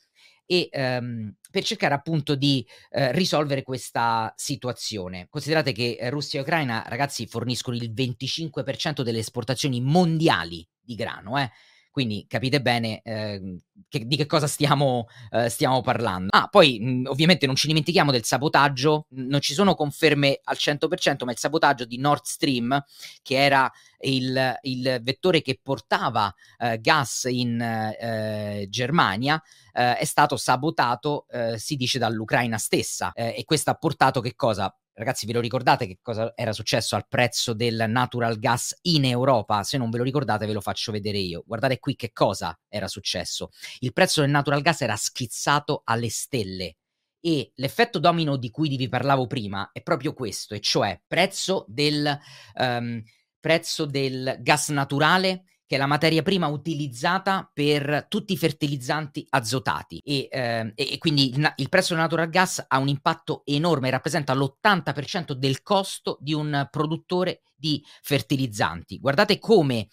e 0.45 0.69
um, 0.71 1.33
per 1.51 1.63
cercare 1.63 1.93
appunto 1.93 2.33
di 2.35 2.65
uh, 2.91 3.11
risolvere 3.11 3.61
questa 3.61 4.33
situazione. 4.37 5.27
Considerate 5.29 5.73
che 5.73 5.97
Russia 6.09 6.39
e 6.39 6.43
Ucraina, 6.43 6.83
ragazzi, 6.87 7.27
forniscono 7.27 7.75
il 7.75 7.91
25% 7.91 9.01
delle 9.01 9.19
esportazioni 9.19 9.81
mondiali 9.81 10.65
di 10.79 10.95
grano, 10.95 11.37
eh? 11.37 11.51
Quindi 11.97 12.27
capite 12.27 12.61
bene 12.61 13.01
eh, 13.01 13.57
che, 13.89 14.05
di 14.05 14.15
che 14.17 14.27
cosa 14.27 14.45
stiamo, 14.45 15.07
eh, 15.31 15.49
stiamo 15.49 15.81
parlando. 15.81 16.27
Ah, 16.29 16.47
poi 16.47 16.77
mh, 16.79 17.07
ovviamente 17.07 17.47
non 17.47 17.55
ci 17.55 17.65
dimentichiamo 17.65 18.11
del 18.11 18.23
sabotaggio, 18.23 19.07
non 19.13 19.41
ci 19.41 19.55
sono 19.55 19.73
conferme 19.73 20.39
al 20.43 20.57
100%, 20.59 21.25
ma 21.25 21.31
il 21.31 21.39
sabotaggio 21.39 21.85
di 21.85 21.97
Nord 21.97 22.21
Stream, 22.25 22.79
che 23.23 23.43
era 23.43 23.71
il, 24.01 24.59
il 24.61 24.99
vettore 25.01 25.41
che 25.41 25.59
portava 25.59 26.31
eh, 26.59 26.79
gas 26.79 27.25
in 27.31 27.59
eh, 27.59 28.67
Germania, 28.69 29.41
eh, 29.73 29.97
è 29.97 30.05
stato 30.05 30.37
sabotato, 30.37 31.25
eh, 31.31 31.57
si 31.57 31.75
dice, 31.77 31.97
dall'Ucraina 31.97 32.59
stessa. 32.59 33.11
e 33.13 33.43
questo 33.43 33.71
ha 33.71 33.73
portato 33.73 34.21
che 34.21 34.35
cosa? 34.35 34.71
Ragazzi, 34.97 35.25
ve 35.25 35.33
lo 35.33 35.39
ricordate 35.39 35.85
che 35.85 35.99
cosa 36.01 36.33
era 36.35 36.51
successo 36.51 36.95
al 36.95 37.07
prezzo 37.07 37.53
del 37.53 37.85
natural 37.87 38.39
gas 38.39 38.77
in 38.83 39.05
Europa? 39.05 39.63
Se 39.63 39.77
non 39.77 39.89
ve 39.89 39.99
lo 39.99 40.03
ricordate, 40.03 40.45
ve 40.45 40.53
lo 40.53 40.61
faccio 40.61 40.91
vedere 40.91 41.19
io. 41.19 41.43
Guardate 41.45 41.79
qui 41.79 41.95
che 41.95 42.11
cosa 42.11 42.57
era 42.67 42.87
successo. 42.87 43.49
Il 43.79 43.93
prezzo 43.93 44.21
del 44.21 44.31
natural 44.31 44.61
gas 44.61 44.81
era 44.81 44.95
schizzato 44.95 45.81
alle 45.85 46.09
stelle. 46.09 46.77
E 47.19 47.51
l'effetto 47.55 47.99
domino 47.99 48.37
di 48.37 48.49
cui 48.49 48.75
vi 48.75 48.89
parlavo 48.89 49.27
prima 49.27 49.69
è 49.71 49.81
proprio 49.81 50.13
questo, 50.13 50.53
e 50.53 50.59
cioè 50.59 50.99
prezzo 51.05 51.65
del, 51.67 52.17
um, 52.55 53.01
prezzo 53.39 53.85
del 53.85 54.37
gas 54.39 54.69
naturale 54.69 55.43
che 55.67 55.75
è 55.75 55.77
la 55.77 55.85
materia 55.85 56.23
prima 56.23 56.47
utilizzata 56.47 57.47
per 57.53 58.05
tutti 58.07 58.31
i 58.33 58.37
fertilizzanti 58.37 59.27
azotati 59.29 59.99
e, 59.99 60.29
eh, 60.31 60.71
e 60.73 60.97
quindi 60.97 61.35
il, 61.35 61.53
il, 61.57 61.69
prezzo 61.69 61.93
del 61.93 62.01
natural 62.01 62.29
gas 62.29 62.63
ha 62.65 62.79
un 62.79 62.87
impatto 62.87 63.41
enorme, 63.45 63.89
rappresenta 63.89 64.33
l'80% 64.33 65.33
del 65.33 65.61
costo 65.61 66.17
di 66.21 66.33
un 66.33 66.67
produttore 66.71 67.41
di 67.53 67.83
fertilizzanti. 68.01 68.97
Guardate 68.97 69.39
come 69.39 69.89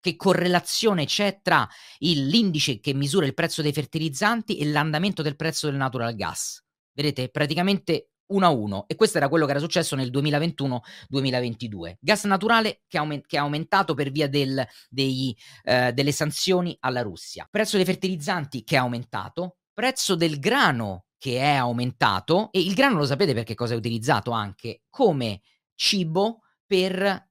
che 0.00 0.16
correlazione 0.16 1.04
c'è 1.04 1.40
tra 1.42 1.68
il, 1.98 2.26
l'indice 2.26 2.80
che 2.80 2.94
misura 2.94 3.26
il 3.26 3.34
prezzo 3.34 3.60
dei 3.60 3.74
fertilizzanti 3.74 4.56
e 4.56 4.64
l'andamento 4.64 5.20
del 5.20 5.36
prezzo 5.36 5.66
del 5.66 5.76
natural 5.76 6.14
gas. 6.14 6.64
Vedete, 6.92 7.28
praticamente 7.28 8.08
1 8.30 8.46
a 8.46 8.48
1 8.50 8.84
e 8.88 8.94
questo 8.96 9.18
era 9.18 9.28
quello 9.28 9.44
che 9.44 9.52
era 9.52 9.60
successo 9.60 9.96
nel 9.96 10.10
2021-2022. 10.10 11.94
Gas 12.00 12.24
naturale 12.24 12.82
che, 12.88 12.98
aument- 12.98 13.32
aumentato 13.34 13.94
per 13.94 14.10
via 14.10 14.28
del, 14.28 14.66
dei, 14.88 15.36
eh, 15.62 15.92
delle 15.92 16.12
sanzioni 16.12 16.76
alla 16.80 17.02
Russia. 17.02 17.46
Prezzo 17.50 17.76
dei 17.76 17.84
fertilizzanti 17.86 18.64
che 18.64 18.76
è 18.76 18.78
aumentato, 18.78 19.56
prezzo 19.72 20.14
del 20.14 20.38
grano 20.38 21.04
che 21.18 21.38
è 21.38 21.54
aumentato 21.54 22.48
e 22.50 22.60
il 22.60 22.74
grano 22.74 22.96
lo 22.96 23.04
sapete 23.04 23.34
perché 23.34 23.54
cosa 23.54 23.74
è 23.74 23.76
utilizzato 23.76 24.30
anche 24.30 24.82
come 24.88 25.42
cibo 25.74 26.40
per 26.66 27.29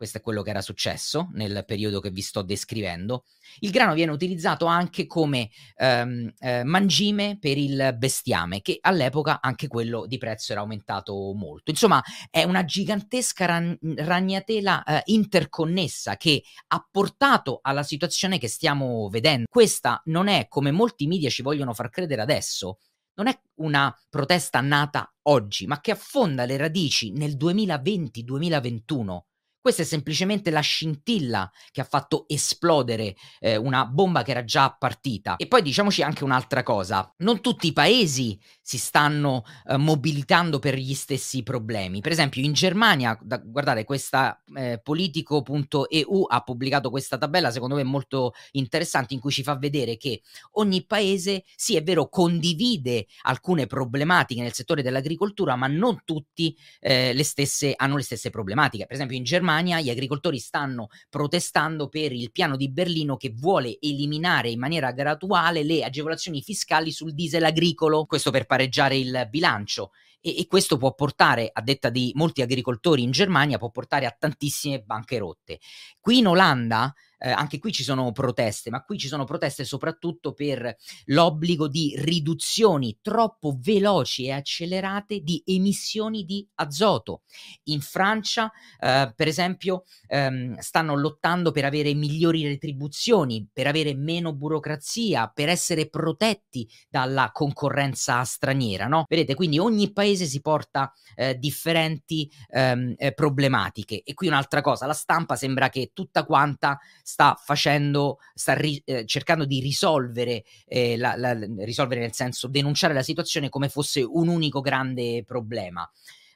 questo 0.00 0.16
è 0.16 0.22
quello 0.22 0.40
che 0.40 0.48
era 0.48 0.62
successo 0.62 1.28
nel 1.34 1.62
periodo 1.66 2.00
che 2.00 2.08
vi 2.08 2.22
sto 2.22 2.40
descrivendo, 2.40 3.24
il 3.58 3.70
grano 3.70 3.92
viene 3.92 4.12
utilizzato 4.12 4.64
anche 4.64 5.06
come 5.06 5.50
ehm, 5.76 6.32
eh, 6.38 6.64
mangime 6.64 7.36
per 7.38 7.58
il 7.58 7.94
bestiame, 7.98 8.62
che 8.62 8.78
all'epoca 8.80 9.42
anche 9.42 9.68
quello 9.68 10.06
di 10.06 10.16
prezzo 10.16 10.52
era 10.52 10.62
aumentato 10.62 11.34
molto. 11.34 11.70
Insomma, 11.70 12.02
è 12.30 12.44
una 12.44 12.64
gigantesca 12.64 13.44
ran- 13.44 13.76
ragnatela 13.96 14.84
eh, 14.84 15.02
interconnessa 15.04 16.16
che 16.16 16.44
ha 16.68 16.88
portato 16.90 17.58
alla 17.60 17.82
situazione 17.82 18.38
che 18.38 18.48
stiamo 18.48 19.06
vedendo. 19.10 19.44
Questa 19.50 20.00
non 20.06 20.28
è, 20.28 20.46
come 20.48 20.70
molti 20.70 21.06
media 21.08 21.28
ci 21.28 21.42
vogliono 21.42 21.74
far 21.74 21.90
credere 21.90 22.22
adesso, 22.22 22.78
non 23.16 23.26
è 23.26 23.38
una 23.56 23.94
protesta 24.08 24.62
nata 24.62 25.12
oggi, 25.24 25.66
ma 25.66 25.78
che 25.82 25.90
affonda 25.90 26.46
le 26.46 26.56
radici 26.56 27.12
nel 27.12 27.36
2020-2021 27.36 29.24
questa 29.60 29.82
è 29.82 29.84
semplicemente 29.84 30.50
la 30.50 30.60
scintilla 30.60 31.50
che 31.70 31.82
ha 31.82 31.84
fatto 31.84 32.24
esplodere 32.28 33.14
eh, 33.40 33.56
una 33.56 33.84
bomba 33.84 34.22
che 34.22 34.30
era 34.30 34.44
già 34.44 34.74
partita. 34.76 35.36
E 35.36 35.46
poi 35.46 35.60
diciamoci 35.62 36.02
anche 36.02 36.24
un'altra 36.24 36.62
cosa, 36.62 37.12
non 37.18 37.40
tutti 37.40 37.66
i 37.66 37.72
paesi 37.72 38.40
si 38.62 38.78
stanno 38.78 39.44
eh, 39.66 39.76
mobilitando 39.76 40.58
per 40.58 40.76
gli 40.76 40.94
stessi 40.94 41.42
problemi. 41.42 42.00
Per 42.00 42.12
esempio 42.12 42.42
in 42.42 42.52
Germania, 42.52 43.18
da, 43.20 43.36
guardate, 43.38 43.84
questa 43.84 44.42
eh, 44.54 44.80
politico.eu 44.82 46.24
ha 46.28 46.40
pubblicato 46.40 46.88
questa 46.88 47.18
tabella 47.18 47.50
secondo 47.50 47.74
me 47.74 47.82
molto 47.82 48.32
interessante 48.52 49.12
in 49.14 49.20
cui 49.20 49.30
ci 49.30 49.42
fa 49.42 49.56
vedere 49.56 49.96
che 49.96 50.22
ogni 50.52 50.86
paese, 50.86 51.44
sì 51.54 51.76
è 51.76 51.82
vero, 51.82 52.08
condivide 52.08 53.06
alcune 53.22 53.66
problematiche 53.66 54.40
nel 54.40 54.54
settore 54.54 54.82
dell'agricoltura, 54.82 55.54
ma 55.56 55.66
non 55.66 56.02
tutti 56.04 56.56
eh, 56.80 57.12
le 57.12 57.24
stesse, 57.24 57.74
hanno 57.76 57.96
le 57.96 58.02
stesse 58.02 58.30
problematiche. 58.30 58.86
Per 58.86 58.94
esempio 58.94 59.16
in 59.16 59.24
Germania 59.24 59.48
Germania 59.50 59.80
gli 59.80 59.90
agricoltori 59.90 60.38
stanno 60.38 60.88
protestando 61.08 61.88
per 61.88 62.12
il 62.12 62.30
piano 62.30 62.56
di 62.56 62.70
Berlino 62.70 63.16
che 63.16 63.32
vuole 63.34 63.78
eliminare 63.80 64.48
in 64.48 64.60
maniera 64.60 64.92
graduale 64.92 65.64
le 65.64 65.82
agevolazioni 65.82 66.40
fiscali 66.40 66.92
sul 66.92 67.14
diesel 67.14 67.44
agricolo, 67.44 68.06
questo 68.06 68.30
per 68.30 68.46
pareggiare 68.46 68.96
il 68.96 69.26
bilancio. 69.28 69.90
E, 70.20 70.38
e, 70.38 70.46
questo 70.46 70.76
può 70.76 70.94
portare, 70.94 71.50
a 71.52 71.62
detta 71.62 71.90
di 71.90 72.12
molti 72.14 72.42
agricoltori 72.42 73.02
in 73.02 73.10
Germania, 73.10 73.58
può 73.58 73.70
portare 73.70 74.06
a 74.06 74.14
tantissime 74.16 74.82
bancherotte. 74.82 75.58
Qui 75.98 76.18
in 76.18 76.28
Olanda 76.28 76.94
eh, 77.20 77.30
anche 77.30 77.58
qui 77.58 77.70
ci 77.72 77.82
sono 77.82 78.10
proteste, 78.12 78.70
ma 78.70 78.82
qui 78.82 78.98
ci 78.98 79.08
sono 79.08 79.24
proteste 79.24 79.64
soprattutto 79.64 80.32
per 80.32 80.74
l'obbligo 81.06 81.68
di 81.68 81.94
riduzioni 81.98 82.98
troppo 83.02 83.56
veloci 83.60 84.24
e 84.24 84.32
accelerate 84.32 85.20
di 85.20 85.42
emissioni 85.44 86.24
di 86.24 86.46
azoto. 86.56 87.22
In 87.64 87.80
Francia, 87.80 88.50
eh, 88.78 89.12
per 89.14 89.28
esempio, 89.28 89.84
ehm, 90.06 90.58
stanno 90.58 90.96
lottando 90.96 91.50
per 91.50 91.64
avere 91.64 91.92
migliori 91.94 92.46
retribuzioni, 92.46 93.46
per 93.52 93.66
avere 93.66 93.94
meno 93.94 94.34
burocrazia, 94.34 95.30
per 95.32 95.48
essere 95.48 95.88
protetti 95.88 96.68
dalla 96.88 97.30
concorrenza 97.32 98.24
straniera, 98.24 98.86
no? 98.86 99.04
Vedete, 99.08 99.34
quindi 99.34 99.58
ogni 99.58 99.92
paese 99.92 100.24
si 100.24 100.40
porta 100.40 100.92
eh, 101.14 101.36
differenti 101.38 102.30
ehm, 102.48 102.94
eh, 102.96 103.12
problematiche. 103.12 104.02
E 104.02 104.14
qui 104.14 104.28
un'altra 104.28 104.60
cosa, 104.62 104.86
la 104.86 104.94
stampa 104.94 105.36
sembra 105.36 105.68
che 105.68 105.90
tutta 105.92 106.24
quanta 106.24 106.78
sta 107.10 107.36
facendo, 107.42 108.18
sta 108.34 108.54
ri, 108.54 108.80
eh, 108.84 109.04
cercando 109.04 109.44
di 109.44 109.60
risolvere, 109.60 110.44
eh, 110.66 110.96
la, 110.96 111.16
la, 111.16 111.36
risolvere 111.64 112.00
nel 112.00 112.14
senso 112.14 112.46
denunciare 112.46 112.94
la 112.94 113.02
situazione 113.02 113.48
come 113.48 113.68
fosse 113.68 114.02
un 114.02 114.28
unico 114.28 114.60
grande 114.60 115.24
problema. 115.24 115.88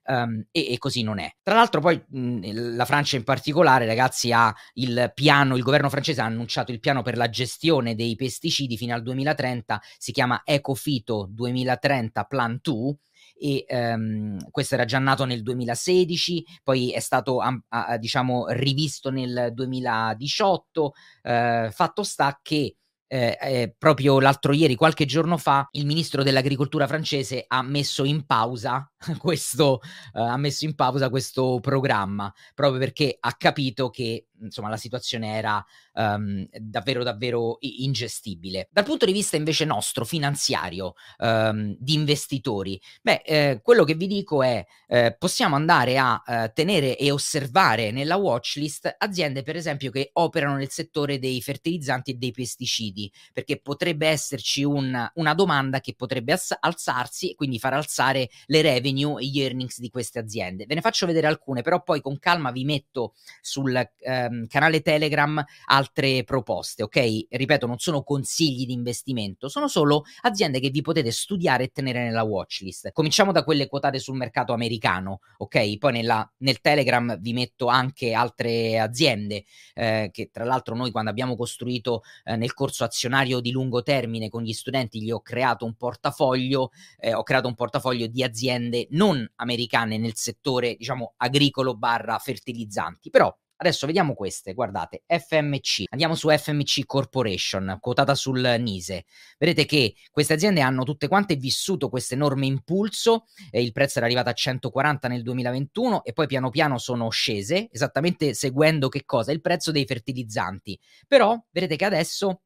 Um, 0.06 0.44
e, 0.50 0.72
e, 0.72 0.78
così 0.78 1.02
non 1.02 1.18
è. 1.18 1.34
Tra 1.42 1.54
l'altro, 1.54 1.80
poi 1.80 1.98
mh, 2.06 2.74
la 2.76 2.84
Francia 2.84 3.16
in 3.16 3.24
particolare, 3.24 3.87
ragazzi, 3.87 4.32
ha 4.32 4.54
il 4.74 5.12
piano, 5.14 5.56
il 5.56 5.62
governo 5.62 5.88
francese 5.88 6.20
ha 6.20 6.26
annunciato 6.26 6.72
il 6.72 6.80
piano 6.80 7.00
per 7.00 7.16
la 7.16 7.30
gestione 7.30 7.94
dei 7.94 8.14
pesticidi 8.14 8.76
fino 8.76 8.94
al 8.94 9.02
2030, 9.02 9.80
si 9.96 10.12
chiama 10.12 10.42
Ecofito 10.44 11.26
2030 11.30 12.24
Plan 12.24 12.58
2 12.60 12.96
e 13.37 13.64
ehm, 13.66 14.51
questo 14.51 14.75
era 14.75 14.85
già 14.85 14.99
nato 14.99 15.25
nel 15.25 15.42
2016, 15.42 16.44
poi 16.62 16.92
è 16.92 17.01
stato 17.01 17.40
a, 17.40 17.57
a, 17.68 17.97
diciamo 17.97 18.47
rivisto 18.49 19.11
nel 19.11 19.51
2018, 19.53 20.92
eh, 21.23 21.68
fatto 21.73 22.03
sta 22.03 22.38
che 22.42 22.77
eh, 23.07 23.38
eh, 23.40 23.75
proprio 23.79 24.18
l'altro 24.18 24.53
ieri, 24.53 24.75
qualche 24.75 25.05
giorno 25.05 25.37
fa, 25.37 25.68
il 25.73 25.87
ministro 25.87 26.23
dell'agricoltura 26.23 26.87
francese 26.87 27.44
ha 27.47 27.62
messo 27.62 28.05
in 28.05 28.27
pausa 28.27 28.90
questo, 29.18 29.81
eh, 30.14 30.20
ha 30.20 30.37
messo 30.37 30.64
in 30.64 30.75
pausa 30.75 31.11
questo 31.11 31.59
programma 31.61 32.33
proprio 32.55 32.81
perché 32.81 33.16
ha 33.20 33.33
capito 33.35 33.90
che 33.90 34.27
insomma 34.44 34.68
la 34.68 34.76
situazione 34.76 35.37
era 35.37 35.64
um, 35.94 36.46
davvero 36.61 37.02
davvero 37.02 37.57
ingestibile. 37.61 38.68
Dal 38.70 38.85
punto 38.85 39.07
di 39.07 39.12
vista 39.12 39.37
invece 39.37 39.64
nostro, 39.64 40.04
finanziario, 40.04 40.94
um, 41.18 41.74
di 41.78 41.94
investitori, 41.94 42.80
beh, 43.02 43.22
eh, 43.24 43.61
quello 43.62 43.85
che 43.85 43.94
vi 43.94 44.07
dico 44.07 44.42
è 44.42 44.64
eh, 44.88 45.16
possiamo 45.18 45.57
andare 45.57 45.98
a 45.98 46.22
eh, 46.26 46.52
tenere 46.54 46.96
e 46.96 47.11
osservare 47.11 47.90
nella 47.90 48.16
watchlist 48.16 48.94
aziende 48.98 49.42
per 49.42 49.57
esempio 49.57 49.90
che 49.90 50.11
operano 50.14 50.57
nel 50.57 50.70
settore 50.70 51.18
dei 51.18 51.40
fertilizzanti 51.42 52.12
e 52.12 52.14
dei 52.14 52.33
pesticidi, 52.33 53.11
perché 53.33 53.61
potrebbe 53.61 54.07
esserci 54.07 54.62
un, 54.64 55.11
una 55.14 55.35
domanda 55.35 55.80
che 55.80 55.94
potrebbe 55.94 56.33
alz- 56.33 56.57
alzarsi 56.61 57.30
e 57.30 57.35
quindi 57.35 57.59
far 57.59 57.74
alzare 57.74 58.28
le 58.46 58.62
revenue 58.62 59.22
e 59.22 59.26
gli 59.26 59.40
earnings 59.40 59.78
di 59.78 59.90
queste 59.90 60.18
aziende. 60.18 60.66
Ve 60.66 60.74
ne 60.74 60.80
faccio 60.80 61.07
vedere 61.07 61.26
alcune, 61.26 61.62
però 61.62 61.83
poi 61.83 62.00
con 62.00 62.18
calma 62.18 62.50
vi 62.50 62.64
metto 62.64 63.14
sul 63.40 63.74
ehm, 63.98 64.34
canale 64.49 64.81
Telegram 64.81 65.42
altre 65.66 66.25
proposte, 66.25 66.83
ok? 66.83 67.27
Ripeto, 67.31 67.66
non 67.66 67.79
sono 67.79 68.03
consigli 68.03 68.66
di 68.66 68.73
investimento, 68.73 69.49
sono 69.49 69.68
solo 69.68 70.05
aziende 70.23 70.61
che 70.61 70.70
vi 70.70 70.83
potete 70.83 71.11
studiare 71.11 71.64
e 71.64 71.70
tenere 71.73 72.03
nella 72.03 72.23
watchlist. 72.23 72.92
Cominciamo 72.92 73.33
da 73.33 73.44
quelle 73.44 73.66
quotate 73.66 73.99
sul 73.99 74.16
mercato 74.16 74.53
americano, 74.53 75.20
ok? 75.38 75.79
Poi 75.79 75.92
nella, 75.92 76.31
nel 76.38 76.61
Telegram 76.61 77.18
vi 77.20 77.33
metto 77.33 77.66
anche 77.66 78.12
altre 78.12 78.79
aziende 78.79 79.44
eh, 79.75 80.11
che 80.12 80.31
tra 80.33 80.44
l'altro 80.44 80.75
noi 80.75 80.90
quando 80.90 81.11
abbiamo 81.11 81.37
costruito 81.37 82.03
eh, 82.25 82.37
nel 82.37 82.55
corso 82.55 82.85
azionario 82.85 83.40
di 83.40 83.51
lungo 83.51 83.83
termine 83.83 84.29
con 84.29 84.42
gli 84.42 84.53
studenti 84.53 85.03
gli 85.03 85.11
ho 85.11 85.20
creato 85.20 85.64
un 85.64 85.75
portafoglio, 85.75 86.70
eh, 86.99 87.14
ho 87.14 87.23
creato 87.23 87.49
un 87.49 87.55
portafoglio 87.55 88.07
di 88.07 88.23
aziende 88.23 88.87
non 88.90 89.27
americane 89.37 89.99
nel 89.99 90.14
settore 90.14 90.75
diciamo 90.77 91.14
agricolo 91.16 91.77
barra 91.77 92.18
fertilizzanti, 92.18 93.11
però 93.11 93.35
Adesso 93.64 93.87
vediamo 93.87 94.12
queste, 94.12 94.53
guardate, 94.53 95.05
FMC, 95.07 95.85
andiamo 95.88 96.14
su 96.14 96.29
FMC 96.29 96.85
Corporation, 96.85 97.79
quotata 97.81 98.14
sul 98.14 98.57
Nise. 98.59 99.07
Vedete 99.38 99.64
che 99.64 99.94
queste 100.11 100.35
aziende 100.35 100.61
hanno 100.61 100.85
tutte 100.85 101.09
quante 101.09 101.37
vissuto 101.37 101.88
questo 101.88 102.12
enorme 102.12 102.44
impulso, 102.44 103.24
eh, 103.50 103.62
il 103.62 103.72
prezzo 103.72 103.96
era 103.96 104.07
arrivato 104.07 104.29
a 104.29 104.35
140 104.35 105.09
nel 105.09 105.22
2021 105.22 106.05
e 106.05 106.12
poi 106.12 106.27
piano 106.27 106.50
piano 106.50 106.77
sono 106.77 107.09
scese, 107.09 107.70
esattamente 107.72 108.35
seguendo 108.35 108.90
che 108.90 109.07
cosa? 109.07 109.33
Il 109.33 109.40
prezzo 109.40 109.72
dei 109.72 109.87
fertilizzanti. 109.87 110.79
Però 111.09 111.42
vedete 111.50 111.77
che 111.77 111.87
adesso 111.87 112.42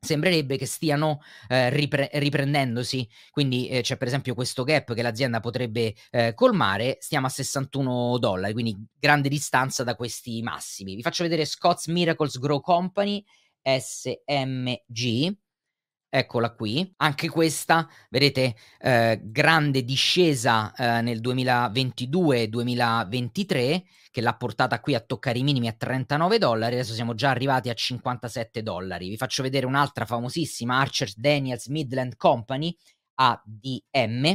sembrerebbe 0.00 0.56
che 0.56 0.66
stiano 0.66 1.20
eh, 1.48 1.70
ripre- 1.70 2.10
riprendendosi, 2.14 3.08
quindi 3.30 3.68
eh, 3.68 3.82
c'è 3.82 3.96
per 3.96 4.08
esempio 4.08 4.34
questo 4.34 4.62
gap 4.62 4.94
che 4.94 5.02
l'azienda 5.02 5.40
potrebbe 5.40 5.94
eh, 6.10 6.34
colmare, 6.34 6.98
stiamo 7.00 7.26
a 7.26 7.30
61 7.30 8.18
dollari, 8.18 8.52
quindi 8.52 8.76
grande 8.98 9.28
distanza 9.28 9.84
da 9.84 9.96
questi 9.96 10.40
massimi. 10.42 10.94
Vi 10.94 11.02
faccio 11.02 11.24
vedere 11.24 11.44
Scott's 11.44 11.86
Miracles 11.88 12.38
Grow 12.38 12.60
Company, 12.60 13.24
SMG, 13.62 15.36
Eccola 16.10 16.54
qui, 16.54 16.90
anche 16.96 17.28
questa, 17.28 17.86
vedete, 18.08 18.56
eh, 18.80 19.20
grande 19.22 19.84
discesa 19.84 20.72
eh, 20.72 21.02
nel 21.02 21.20
2022-2023 21.20 23.82
che 24.10 24.22
l'ha 24.22 24.34
portata 24.34 24.80
qui 24.80 24.94
a 24.94 25.00
toccare 25.00 25.38
i 25.38 25.42
minimi 25.42 25.68
a 25.68 25.74
39 25.74 26.38
dollari, 26.38 26.76
adesso 26.76 26.94
siamo 26.94 27.14
già 27.14 27.28
arrivati 27.28 27.68
a 27.68 27.74
57 27.74 28.62
dollari. 28.62 29.10
Vi 29.10 29.18
faccio 29.18 29.42
vedere 29.42 29.66
un'altra 29.66 30.06
famosissima 30.06 30.78
Archer 30.78 31.12
Daniels 31.14 31.66
Midland 31.66 32.16
Company, 32.16 32.74
ADM, 33.16 34.34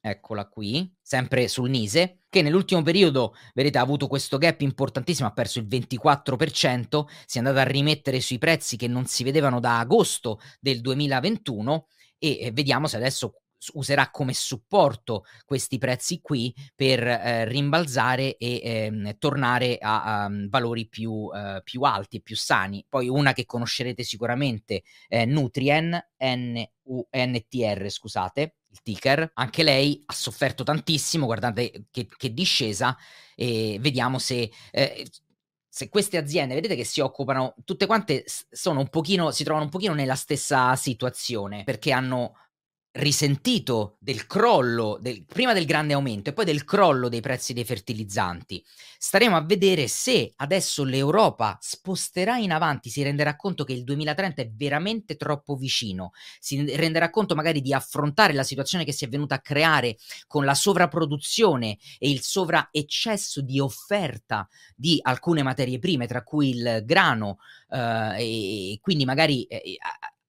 eccola 0.00 0.48
qui, 0.48 0.90
sempre 1.02 1.48
sul 1.48 1.68
Nise, 1.68 2.21
che 2.32 2.40
nell'ultimo 2.40 2.80
periodo, 2.80 3.34
vedete, 3.52 3.76
ha 3.76 3.82
avuto 3.82 4.06
questo 4.06 4.38
gap 4.38 4.62
importantissimo, 4.62 5.28
ha 5.28 5.32
perso 5.32 5.58
il 5.58 5.66
24%, 5.66 7.04
si 7.26 7.36
è 7.36 7.40
andato 7.40 7.58
a 7.58 7.64
rimettere 7.64 8.22
sui 8.22 8.38
prezzi 8.38 8.78
che 8.78 8.88
non 8.88 9.04
si 9.04 9.22
vedevano 9.22 9.60
da 9.60 9.80
agosto 9.80 10.40
del 10.58 10.80
2021 10.80 11.88
e 12.16 12.50
vediamo 12.54 12.86
se 12.86 12.96
adesso 12.96 13.42
userà 13.74 14.10
come 14.10 14.32
supporto 14.32 15.24
questi 15.44 15.76
prezzi 15.76 16.22
qui 16.22 16.54
per 16.74 17.06
eh, 17.06 17.44
rimbalzare 17.44 18.38
e 18.38 18.60
eh, 18.62 19.16
tornare 19.18 19.76
a, 19.78 20.24
a, 20.24 20.30
valori 20.48 20.88
più, 20.88 21.28
eh, 21.34 21.60
più 21.62 21.82
alti 21.82 22.16
e 22.16 22.22
più 22.22 22.34
sani. 22.34 22.82
Poi 22.88 23.08
una 23.10 23.34
che 23.34 23.44
conoscerete 23.44 24.04
sicuramente 24.04 24.84
è 25.06 25.26
Nutrien, 25.26 26.02
N-U-N-T-R, 26.16 27.90
scusate, 27.90 28.54
il 28.72 28.82
ticker, 28.82 29.30
anche 29.34 29.62
lei 29.62 30.02
ha 30.06 30.12
sofferto 30.12 30.64
tantissimo, 30.64 31.26
guardate 31.26 31.84
che, 31.90 32.08
che 32.16 32.32
discesa 32.32 32.96
e 33.36 33.78
vediamo 33.80 34.18
se... 34.18 34.50
Eh, 34.70 35.06
se 35.74 35.88
queste 35.88 36.18
aziende, 36.18 36.54
vedete 36.54 36.76
che 36.76 36.84
si 36.84 37.00
occupano, 37.00 37.54
tutte 37.64 37.86
quante 37.86 38.24
sono 38.26 38.80
un 38.80 38.90
pochino, 38.90 39.30
si 39.30 39.42
trovano 39.42 39.64
un 39.64 39.70
pochino 39.70 39.94
nella 39.94 40.16
stessa 40.16 40.76
situazione, 40.76 41.64
perché 41.64 41.92
hanno 41.92 42.34
risentito 42.92 43.96
del 44.00 44.26
crollo, 44.26 44.98
del, 45.00 45.24
prima 45.24 45.54
del 45.54 45.64
grande 45.64 45.94
aumento 45.94 46.28
e 46.28 46.32
poi 46.34 46.44
del 46.44 46.64
crollo 46.64 47.08
dei 47.08 47.20
prezzi 47.20 47.54
dei 47.54 47.64
fertilizzanti. 47.64 48.62
Staremo 48.98 49.34
a 49.36 49.42
vedere 49.42 49.88
se 49.88 50.32
adesso 50.36 50.84
l'Europa 50.84 51.56
sposterà 51.60 52.36
in 52.36 52.52
avanti, 52.52 52.90
si 52.90 53.02
renderà 53.02 53.34
conto 53.34 53.64
che 53.64 53.72
il 53.72 53.84
2030 53.84 54.42
è 54.42 54.50
veramente 54.50 55.16
troppo 55.16 55.56
vicino, 55.56 56.10
si 56.38 56.64
renderà 56.76 57.08
conto 57.08 57.34
magari 57.34 57.62
di 57.62 57.72
affrontare 57.72 58.34
la 58.34 58.42
situazione 58.42 58.84
che 58.84 58.92
si 58.92 59.06
è 59.06 59.08
venuta 59.08 59.36
a 59.36 59.40
creare 59.40 59.96
con 60.26 60.44
la 60.44 60.54
sovrapproduzione 60.54 61.78
e 61.98 62.10
il 62.10 62.20
sovraeccesso 62.20 63.40
di 63.40 63.58
offerta 63.58 64.46
di 64.76 64.98
alcune 65.00 65.42
materie 65.42 65.78
prime, 65.78 66.06
tra 66.06 66.22
cui 66.22 66.50
il 66.50 66.82
grano, 66.84 67.38
eh, 67.70 68.72
e 68.74 68.78
quindi 68.82 69.06
magari 69.06 69.44
eh, 69.44 69.78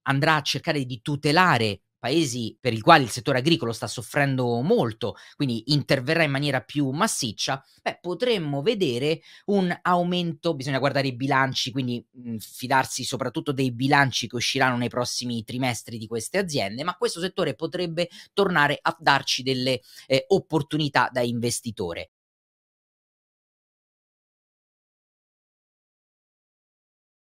andrà 0.04 0.36
a 0.36 0.42
cercare 0.42 0.86
di 0.86 1.02
tutelare 1.02 1.82
paesi 2.04 2.58
per 2.60 2.74
i 2.74 2.82
quali 2.82 3.04
il 3.06 3.10
settore 3.10 3.38
agricolo 3.38 3.72
sta 3.72 3.88
soffrendo 3.88 4.60
molto, 4.60 5.16
quindi 5.38 5.64
interverrà 5.68 6.24
in 6.24 6.32
maniera 6.32 6.60
più 6.60 6.90
massiccia, 6.90 7.64
beh, 7.82 8.00
potremmo 8.02 8.62
vedere 8.62 9.22
un 9.46 9.74
aumento, 9.84 10.54
bisogna 10.54 10.80
guardare 10.80 11.08
i 11.08 11.16
bilanci, 11.16 11.72
quindi 11.72 12.06
mh, 12.12 12.38
fidarsi 12.40 13.06
soprattutto 13.06 13.54
dei 13.54 13.72
bilanci 13.72 14.28
che 14.28 14.36
usciranno 14.36 14.76
nei 14.76 14.90
prossimi 14.90 15.46
trimestri 15.46 15.98
di 15.98 16.08
queste 16.08 16.38
aziende, 16.40 16.84
ma 16.84 16.98
questo 16.98 17.22
settore 17.22 17.56
potrebbe 17.56 18.10
tornare 18.34 18.78
a 18.82 18.94
darci 19.00 19.42
delle 19.42 19.80
eh, 20.08 20.26
opportunità 20.28 21.10
da 21.10 21.22
investitore. 21.22 22.13